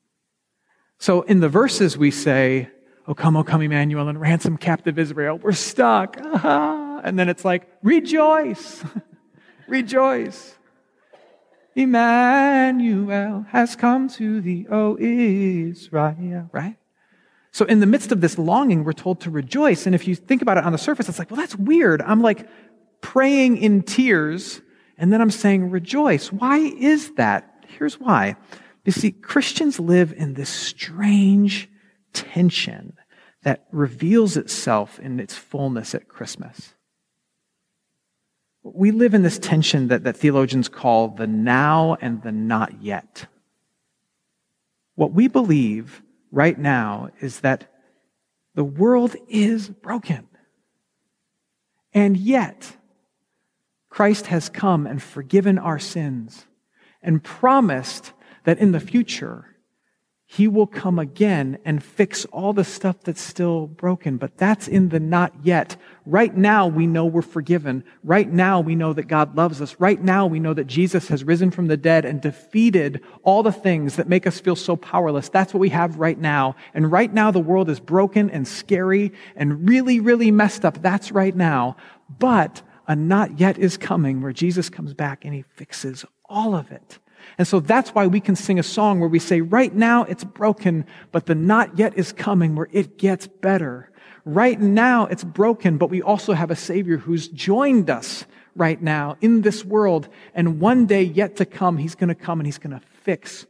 So 1.00 1.22
in 1.24 1.40
the 1.40 1.50
verses 1.50 1.98
we 1.98 2.12
say, 2.12 2.70
O 3.08 3.14
come, 3.14 3.36
O 3.36 3.44
come, 3.44 3.62
Emmanuel, 3.62 4.08
and 4.08 4.22
ransom 4.22 4.58
captive 4.58 5.00
Israel. 5.00 5.38
We're 5.38 5.54
stuck. 5.54 6.18
And 7.04 7.18
then 7.18 7.30
it's 7.30 7.44
like, 7.44 7.68
rejoice, 7.82 8.84
rejoice. 9.68 10.56
Emmanuel 11.76 13.46
has 13.50 13.76
come 13.76 14.10
to 14.10 14.42
thee, 14.42 14.68
O 14.70 14.98
Israel, 15.00 16.50
right? 16.52 16.76
So 17.52 17.66
in 17.66 17.80
the 17.80 17.86
midst 17.86 18.12
of 18.12 18.22
this 18.22 18.38
longing, 18.38 18.84
we're 18.84 18.94
told 18.94 19.22
to 19.22 19.30
rejoice. 19.30 19.86
And 19.86 19.94
if 19.94 20.08
you 20.08 20.16
think 20.16 20.42
about 20.42 20.58
it 20.58 20.64
on 20.64 20.72
the 20.72 20.78
surface, 20.78 21.10
it's 21.10 21.20
like, 21.20 21.32
well, 21.32 21.40
that's 21.40 21.56
weird. 21.56 22.02
I'm 22.02 22.22
like 22.22 22.48
praying 23.02 23.58
in 23.58 23.84
tears, 23.84 24.62
and 24.98 25.12
then 25.12 25.22
I'm 25.22 25.32
saying 25.32 25.70
rejoice. 25.70 26.32
Why 26.32 26.58
is 26.58 27.12
that? 27.16 27.66
Here's 27.68 28.00
why. 28.00 28.36
You 28.86 28.92
see, 28.92 29.12
Christians 29.12 29.80
live 29.80 30.14
in 30.14 30.34
this 30.34 30.50
strange 30.50 31.70
tension 32.14 32.94
that 33.44 33.66
reveals 33.72 34.38
itself 34.38 35.00
in 35.00 35.20
its 35.20 35.36
fullness 35.36 35.96
at 35.96 36.08
Christmas. 36.08 36.74
We 38.64 38.92
live 38.92 39.14
in 39.14 39.24
this 39.24 39.40
tension 39.40 39.88
that, 39.88 40.04
that 40.04 40.18
theologians 40.18 40.70
call 40.70 41.10
the 41.10 41.28
now 41.28 41.98
and 42.02 42.22
the 42.22 42.32
not 42.32 42.82
yet. 42.82 43.26
What 44.96 45.14
we 45.14 45.28
believe 45.28 46.04
right 46.32 46.58
now 46.58 47.10
is 47.20 47.40
that 47.40 47.68
the 48.54 48.64
world 48.64 49.16
is 49.28 49.70
broken. 49.70 50.28
And 51.94 52.16
yet, 52.18 52.78
Christ 53.90 54.28
has 54.28 54.48
come 54.48 54.86
and 54.86 55.02
forgiven 55.02 55.58
our 55.58 55.80
sins 55.80 56.46
and 57.02 57.24
promised 57.24 58.14
that 58.44 58.60
in 58.60 58.72
the 58.72 58.80
future, 58.80 59.51
he 60.34 60.48
will 60.48 60.66
come 60.66 60.98
again 60.98 61.58
and 61.66 61.84
fix 61.84 62.24
all 62.32 62.54
the 62.54 62.64
stuff 62.64 62.96
that's 63.04 63.20
still 63.20 63.68
broken. 63.68 64.16
But 64.16 64.38
that's 64.38 64.70
in 64.70 64.88
the 64.88 65.00
not 65.00 65.34
yet. 65.44 65.76
Right 66.06 66.34
now, 66.34 66.68
we 66.68 66.88
know 66.88 67.06
we're 67.06 67.22
forgiven. 67.22 67.84
Right 68.02 68.32
now, 68.32 68.62
we 68.62 68.74
know 68.74 68.94
that 68.94 69.10
God 69.10 69.36
loves 69.36 69.62
us. 69.62 69.76
Right 69.78 70.02
now, 70.02 70.28
we 70.28 70.40
know 70.40 70.54
that 70.54 70.68
Jesus 70.68 71.10
has 71.10 71.26
risen 71.26 71.52
from 71.52 71.68
the 71.68 71.76
dead 71.76 72.06
and 72.06 72.22
defeated 72.22 73.02
all 73.24 73.44
the 73.44 73.52
things 73.52 73.98
that 73.98 74.08
make 74.08 74.26
us 74.26 74.40
feel 74.40 74.56
so 74.56 74.78
powerless. 74.78 75.28
That's 75.28 75.54
what 75.54 75.60
we 75.60 75.68
have 75.68 76.00
right 76.00 76.18
now. 76.18 76.56
And 76.74 76.90
right 76.90 77.14
now, 77.14 77.32
the 77.32 77.40
world 77.40 77.70
is 77.70 77.82
broken 77.82 78.30
and 78.30 78.48
scary 78.48 79.12
and 79.36 79.68
really, 79.68 80.00
really 80.00 80.32
messed 80.32 80.64
up. 80.64 80.82
That's 80.82 81.12
right 81.12 81.36
now. 81.36 81.76
But 82.20 82.62
a 82.88 82.96
not 82.96 83.38
yet 83.38 83.58
is 83.58 83.76
coming 83.76 84.22
where 84.22 84.32
Jesus 84.32 84.70
comes 84.70 84.94
back 84.94 85.26
and 85.26 85.34
he 85.34 85.42
fixes 85.42 86.06
all 86.30 86.56
of 86.56 86.72
it. 86.72 87.00
And 87.38 87.48
so 87.48 87.60
that's 87.60 87.92
why 87.92 88.08
we 88.08 88.20
can 88.20 88.36
sing 88.36 88.60
a 88.60 88.64
song 88.64 89.00
where 89.00 89.10
we 89.10 89.20
say, 89.20 89.42
right 89.42 89.74
now 89.74 90.04
it's 90.04 90.24
broken, 90.24 90.86
but 91.12 91.26
the 91.26 91.36
not 91.36 91.78
yet 91.78 91.98
is 91.98 92.12
coming 92.12 92.56
where 92.56 92.70
it 92.72 92.98
gets 92.98 93.28
better. 93.28 93.90
Right 94.26 94.60
now 94.60 95.06
it's 95.08 95.24
broken, 95.24 95.78
but 95.78 95.90
we 95.90 96.02
also 96.02 96.34
have 96.34 96.52
a 96.52 96.56
Savior 96.56 96.98
who's 96.98 97.28
joined 97.28 97.90
us 97.90 98.26
right 98.56 98.82
now 98.82 99.18
in 99.22 99.42
this 99.42 99.66
world. 99.66 100.10
And 100.36 100.60
one 100.60 100.86
day 100.86 101.04
yet 101.04 101.38
to 101.38 101.46
come, 101.46 101.78
He's 101.78 101.96
going 101.96 102.10
to 102.10 102.16
come 102.16 102.40
and 102.40 102.48
He's 102.48 102.58
going 102.58 102.78
to 102.80 102.86
fix 103.04 103.46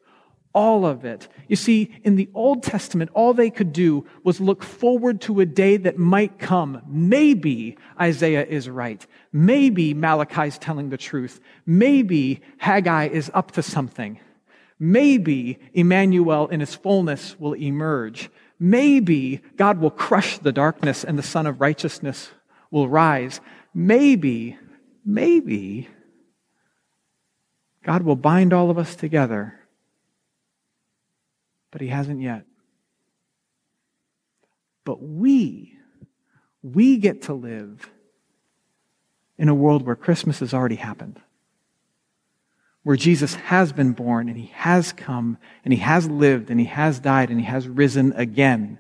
all 0.53 0.85
of 0.85 1.05
it. 1.05 1.27
You 1.47 1.55
see, 1.55 1.91
in 2.03 2.15
the 2.15 2.29
Old 2.33 2.63
Testament, 2.63 3.11
all 3.13 3.33
they 3.33 3.49
could 3.49 3.71
do 3.71 4.05
was 4.23 4.41
look 4.41 4.63
forward 4.63 5.21
to 5.21 5.39
a 5.39 5.45
day 5.45 5.77
that 5.77 5.97
might 5.97 6.39
come. 6.39 6.81
Maybe 6.87 7.77
Isaiah 7.99 8.45
is 8.45 8.69
right. 8.69 9.05
Maybe 9.31 9.93
Malachi 9.93 10.47
is 10.47 10.57
telling 10.57 10.89
the 10.89 10.97
truth. 10.97 11.39
Maybe 11.65 12.41
Haggai 12.57 13.07
is 13.07 13.31
up 13.33 13.51
to 13.51 13.63
something. 13.63 14.19
Maybe 14.79 15.59
Emmanuel 15.73 16.47
in 16.47 16.59
his 16.59 16.75
fullness 16.75 17.39
will 17.39 17.53
emerge. 17.53 18.29
Maybe 18.59 19.41
God 19.55 19.79
will 19.79 19.91
crush 19.91 20.37
the 20.37 20.51
darkness 20.51 21.03
and 21.03 21.17
the 21.17 21.23
Sun 21.23 21.47
of 21.47 21.61
Righteousness 21.61 22.31
will 22.71 22.89
rise. 22.89 23.39
Maybe, 23.73 24.57
maybe 25.05 25.87
God 27.83 28.03
will 28.03 28.15
bind 28.15 28.53
all 28.53 28.69
of 28.69 28.77
us 28.77 28.95
together 28.95 29.60
but 31.71 31.81
he 31.81 31.87
hasn't 31.87 32.21
yet. 32.21 32.45
But 34.83 35.01
we, 35.01 35.77
we 36.61 36.97
get 36.97 37.23
to 37.23 37.33
live 37.33 37.89
in 39.37 39.49
a 39.49 39.55
world 39.55 39.85
where 39.85 39.95
Christmas 39.95 40.39
has 40.39 40.53
already 40.53 40.75
happened, 40.75 41.19
where 42.83 42.97
Jesus 42.97 43.35
has 43.35 43.71
been 43.71 43.93
born 43.93 44.27
and 44.27 44.37
he 44.37 44.51
has 44.53 44.91
come 44.91 45.37
and 45.63 45.73
he 45.73 45.79
has 45.79 46.09
lived 46.09 46.49
and 46.49 46.59
he 46.59 46.65
has 46.65 46.99
died 46.99 47.29
and 47.29 47.39
he 47.39 47.45
has 47.45 47.67
risen 47.67 48.13
again. 48.13 48.77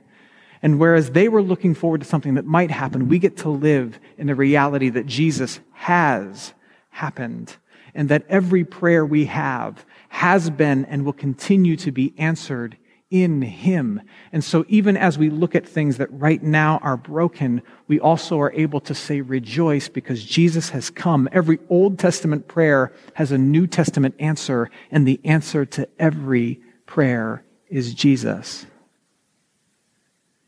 And 0.63 0.79
whereas 0.79 1.11
they 1.11 1.27
were 1.27 1.41
looking 1.41 1.73
forward 1.73 2.01
to 2.01 2.07
something 2.07 2.35
that 2.35 2.45
might 2.45 2.69
happen, 2.69 3.07
we 3.07 3.17
get 3.17 3.37
to 3.37 3.49
live 3.49 3.99
in 4.17 4.27
the 4.27 4.35
reality 4.35 4.89
that 4.89 5.07
Jesus 5.07 5.59
has 5.71 6.53
happened 6.89 7.55
and 7.95 8.09
that 8.09 8.25
every 8.29 8.63
prayer 8.63 9.05
we 9.05 9.25
have 9.25 9.85
has 10.09 10.49
been 10.49 10.85
and 10.85 11.05
will 11.05 11.13
continue 11.13 11.75
to 11.77 11.91
be 11.91 12.13
answered 12.17 12.77
in 13.11 13.41
Him. 13.41 14.01
And 14.31 14.43
so 14.43 14.65
even 14.69 14.97
as 14.97 15.17
we 15.17 15.29
look 15.29 15.53
at 15.53 15.67
things 15.67 15.97
that 15.97 16.11
right 16.11 16.41
now 16.41 16.79
are 16.81 16.97
broken, 16.97 17.61
we 17.87 17.99
also 17.99 18.39
are 18.39 18.53
able 18.53 18.79
to 18.81 18.95
say 18.95 19.21
rejoice 19.21 19.89
because 19.89 20.23
Jesus 20.23 20.69
has 20.69 20.89
come. 20.89 21.29
Every 21.31 21.59
Old 21.69 21.99
Testament 21.99 22.47
prayer 22.47 22.93
has 23.13 23.31
a 23.31 23.37
New 23.37 23.67
Testament 23.67 24.15
answer, 24.17 24.71
and 24.89 25.05
the 25.05 25.19
answer 25.23 25.65
to 25.65 25.87
every 25.99 26.61
prayer 26.87 27.43
is 27.67 27.93
Jesus. 27.93 28.65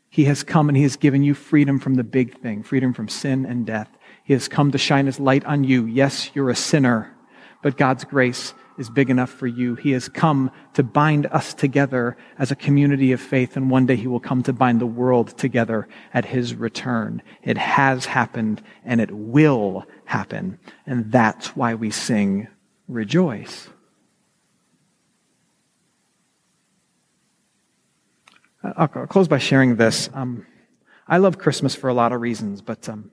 He 0.08 0.24
has 0.24 0.42
come 0.42 0.68
and 0.68 0.76
He 0.76 0.84
has 0.84 0.96
given 0.96 1.22
you 1.22 1.34
freedom 1.34 1.78
from 1.78 1.94
the 1.94 2.04
big 2.04 2.38
thing, 2.40 2.62
freedom 2.62 2.94
from 2.94 3.08
sin 3.08 3.44
and 3.44 3.66
death. 3.66 3.90
He 4.24 4.32
has 4.32 4.48
come 4.48 4.72
to 4.72 4.78
shine 4.78 5.06
His 5.06 5.20
light 5.20 5.44
on 5.44 5.64
you. 5.64 5.84
Yes, 5.84 6.30
you're 6.34 6.50
a 6.50 6.56
sinner, 6.56 7.14
but 7.62 7.76
God's 7.76 8.04
grace 8.04 8.54
is 8.78 8.90
big 8.90 9.10
enough 9.10 9.30
for 9.30 9.46
you. 9.46 9.74
He 9.74 9.92
has 9.92 10.08
come 10.08 10.50
to 10.74 10.82
bind 10.82 11.26
us 11.26 11.54
together 11.54 12.16
as 12.38 12.50
a 12.50 12.56
community 12.56 13.12
of 13.12 13.20
faith, 13.20 13.56
and 13.56 13.70
one 13.70 13.86
day 13.86 13.96
He 13.96 14.06
will 14.06 14.20
come 14.20 14.42
to 14.44 14.52
bind 14.52 14.80
the 14.80 14.86
world 14.86 15.36
together 15.38 15.88
at 16.12 16.24
His 16.24 16.54
return. 16.54 17.22
It 17.42 17.58
has 17.58 18.06
happened, 18.06 18.62
and 18.84 19.00
it 19.00 19.10
will 19.10 19.84
happen. 20.04 20.58
And 20.86 21.10
that's 21.10 21.56
why 21.56 21.74
we 21.74 21.90
sing 21.90 22.48
Rejoice. 22.86 23.68
I'll 28.76 28.88
close 28.88 29.28
by 29.28 29.38
sharing 29.38 29.76
this. 29.76 30.08
Um, 30.14 30.46
I 31.06 31.18
love 31.18 31.38
Christmas 31.38 31.74
for 31.74 31.88
a 31.88 31.94
lot 31.94 32.12
of 32.12 32.20
reasons, 32.20 32.62
but 32.62 32.88
um, 32.88 33.10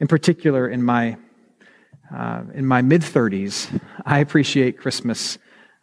in 0.00 0.06
particular, 0.06 0.68
in 0.68 0.82
my 0.82 1.16
uh, 2.14 2.42
in 2.54 2.64
my 2.64 2.82
mid 2.82 3.02
30s, 3.02 3.80
I 4.08 4.20
appreciate 4.20 4.78
Christmas 4.78 5.36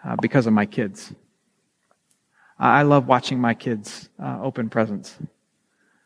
uh, 0.04 0.16
because 0.22 0.48
of 0.48 0.54
my 0.54 0.66
kids. 0.66 1.14
I 2.58 2.84
love 2.84 3.06
watching 3.06 3.40
my 3.40 3.54
kids 3.54 4.10
uh, 4.18 4.40
open 4.42 4.70
presents. 4.70 5.18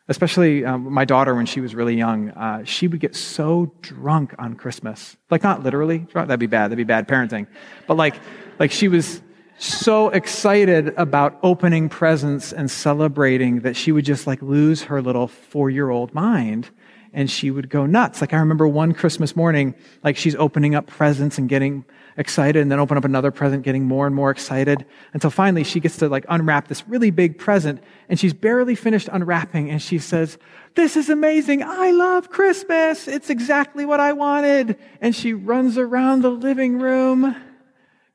Especially 0.08 0.64
um, 0.64 0.92
my 0.92 1.04
daughter, 1.04 1.32
when 1.36 1.46
she 1.46 1.60
was 1.60 1.76
really 1.76 1.94
young, 1.94 2.30
uh, 2.30 2.64
she 2.64 2.88
would 2.88 2.98
get 2.98 3.14
so 3.14 3.72
drunk 3.82 4.34
on 4.36 4.56
Christmas. 4.56 5.16
Like, 5.30 5.44
not 5.44 5.62
literally, 5.62 6.08
that'd 6.12 6.40
be 6.40 6.46
bad, 6.46 6.66
that'd 6.66 6.76
be 6.78 6.82
bad 6.82 7.06
parenting. 7.06 7.46
But 7.86 7.96
like, 7.96 8.16
like 8.58 8.72
she 8.72 8.88
was 8.88 9.22
so 9.58 10.08
excited 10.08 10.94
about 10.96 11.38
opening 11.44 11.88
presents 11.88 12.52
and 12.52 12.68
celebrating 12.68 13.60
that 13.60 13.76
she 13.76 13.92
would 13.92 14.04
just 14.04 14.26
like 14.26 14.42
lose 14.42 14.82
her 14.82 15.00
little 15.00 15.28
four 15.28 15.70
year 15.70 15.90
old 15.90 16.12
mind 16.14 16.70
and 17.12 17.30
she 17.30 17.50
would 17.50 17.70
go 17.70 17.86
nuts. 17.86 18.20
Like 18.20 18.32
I 18.32 18.38
remember 18.38 18.66
one 18.66 18.92
Christmas 18.92 19.36
morning, 19.36 19.74
like 20.02 20.16
she's 20.16 20.34
opening 20.36 20.74
up 20.74 20.86
presents 20.86 21.38
and 21.38 21.48
getting 21.48 21.84
excited 22.18 22.60
and 22.60 22.70
then 22.70 22.80
open 22.80 22.98
up 22.98 23.04
another 23.04 23.30
present, 23.30 23.62
getting 23.62 23.84
more 23.84 24.06
and 24.06 24.14
more 24.14 24.30
excited 24.30 24.84
until 25.14 25.30
finally 25.30 25.62
she 25.62 25.78
gets 25.78 25.96
to 25.98 26.08
like 26.08 26.26
unwrap 26.28 26.66
this 26.66 26.86
really 26.88 27.10
big 27.10 27.38
present 27.38 27.80
and 28.08 28.18
she's 28.18 28.34
barely 28.34 28.74
finished 28.74 29.08
unwrapping 29.10 29.70
and 29.70 29.80
she 29.80 29.98
says, 29.98 30.36
this 30.74 30.96
is 30.96 31.08
amazing. 31.08 31.62
I 31.62 31.92
love 31.92 32.28
Christmas. 32.28 33.06
It's 33.08 33.30
exactly 33.30 33.86
what 33.86 34.00
I 34.00 34.12
wanted. 34.12 34.76
And 35.00 35.14
she 35.14 35.32
runs 35.32 35.78
around 35.78 36.22
the 36.22 36.30
living 36.30 36.80
room 36.80 37.36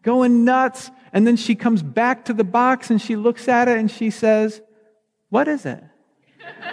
going 0.03 0.43
nuts. 0.43 0.91
And 1.13 1.25
then 1.25 1.37
she 1.37 1.55
comes 1.55 1.81
back 1.81 2.25
to 2.25 2.33
the 2.33 2.43
box 2.43 2.89
and 2.91 3.01
she 3.01 3.15
looks 3.15 3.47
at 3.47 3.69
it 3.69 3.77
and 3.77 3.89
she 3.89 4.09
says, 4.09 4.61
what 5.29 5.47
is 5.47 5.65
it? 5.65 5.83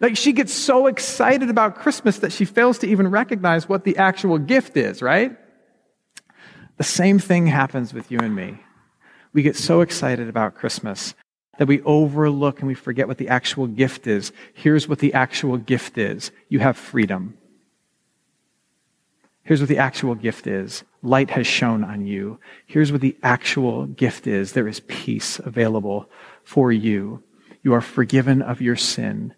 Like 0.00 0.16
she 0.16 0.32
gets 0.32 0.52
so 0.52 0.88
excited 0.88 1.48
about 1.48 1.76
Christmas 1.76 2.18
that 2.18 2.32
she 2.32 2.44
fails 2.44 2.78
to 2.78 2.88
even 2.88 3.06
recognize 3.06 3.68
what 3.68 3.84
the 3.84 3.98
actual 3.98 4.36
gift 4.36 4.76
is, 4.76 5.00
right? 5.00 5.38
The 6.76 6.84
same 6.84 7.18
thing 7.18 7.46
happens 7.46 7.92
with 7.92 8.10
you 8.10 8.18
and 8.18 8.34
me. 8.34 8.58
We 9.32 9.42
get 9.42 9.56
so 9.56 9.80
excited 9.80 10.28
about 10.28 10.54
Christmas 10.54 11.14
that 11.58 11.68
we 11.68 11.82
overlook 11.82 12.60
and 12.60 12.68
we 12.68 12.74
forget 12.74 13.08
what 13.08 13.18
the 13.18 13.28
actual 13.28 13.66
gift 13.66 14.06
is. 14.06 14.32
Here's 14.54 14.88
what 14.88 14.98
the 14.98 15.14
actual 15.14 15.56
gift 15.58 15.98
is 15.98 16.30
you 16.48 16.58
have 16.60 16.76
freedom. 16.76 17.36
Here's 19.44 19.60
what 19.60 19.68
the 19.68 19.78
actual 19.78 20.14
gift 20.14 20.46
is 20.46 20.84
light 21.02 21.30
has 21.30 21.46
shone 21.46 21.82
on 21.82 22.06
you. 22.06 22.38
Here's 22.66 22.92
what 22.92 23.00
the 23.00 23.16
actual 23.22 23.86
gift 23.86 24.26
is 24.26 24.52
there 24.52 24.68
is 24.68 24.80
peace 24.80 25.38
available 25.40 26.08
for 26.44 26.72
you. 26.72 27.22
You 27.62 27.74
are 27.74 27.80
forgiven 27.80 28.40
of 28.42 28.60
your 28.60 28.76
sin 28.76 29.34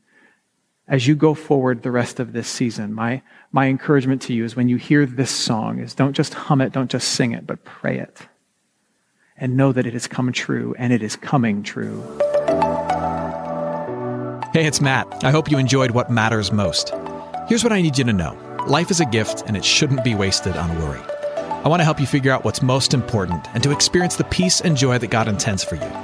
as 0.86 1.06
you 1.06 1.14
go 1.14 1.34
forward 1.34 1.82
the 1.82 1.90
rest 1.90 2.20
of 2.20 2.32
this 2.32 2.48
season, 2.48 2.92
my, 2.92 3.22
my 3.52 3.68
encouragement 3.68 4.20
to 4.22 4.34
you 4.34 4.44
is 4.44 4.54
when 4.54 4.68
you 4.68 4.76
hear 4.76 5.06
this 5.06 5.30
song 5.30 5.78
is 5.78 5.94
don't 5.94 6.12
just 6.12 6.34
hum 6.34 6.60
it, 6.60 6.72
don't 6.72 6.90
just 6.90 7.08
sing 7.08 7.32
it, 7.32 7.46
but 7.46 7.64
pray 7.64 7.98
it. 7.98 8.20
And 9.36 9.56
know 9.56 9.72
that 9.72 9.86
it 9.86 9.94
has 9.94 10.06
come 10.06 10.30
true 10.32 10.74
and 10.78 10.92
it 10.92 11.02
is 11.02 11.16
coming 11.16 11.62
true. 11.62 12.02
Hey, 14.52 14.66
it's 14.66 14.80
Matt. 14.80 15.24
I 15.24 15.30
hope 15.30 15.50
you 15.50 15.58
enjoyed 15.58 15.90
what 15.90 16.10
matters 16.10 16.52
most. 16.52 16.92
Here's 17.48 17.64
what 17.64 17.72
I 17.72 17.82
need 17.82 17.98
you 17.98 18.04
to 18.04 18.12
know. 18.12 18.38
Life 18.68 18.90
is 18.90 19.00
a 19.00 19.06
gift 19.06 19.42
and 19.46 19.56
it 19.56 19.64
shouldn't 19.64 20.04
be 20.04 20.14
wasted 20.14 20.56
on 20.56 20.78
worry. 20.78 21.00
I 21.64 21.68
want 21.68 21.80
to 21.80 21.84
help 21.84 21.98
you 21.98 22.06
figure 22.06 22.30
out 22.30 22.44
what's 22.44 22.62
most 22.62 22.94
important 22.94 23.48
and 23.54 23.62
to 23.62 23.72
experience 23.72 24.16
the 24.16 24.24
peace 24.24 24.60
and 24.60 24.76
joy 24.76 24.98
that 24.98 25.08
God 25.08 25.28
intends 25.28 25.64
for 25.64 25.76
you. 25.76 26.03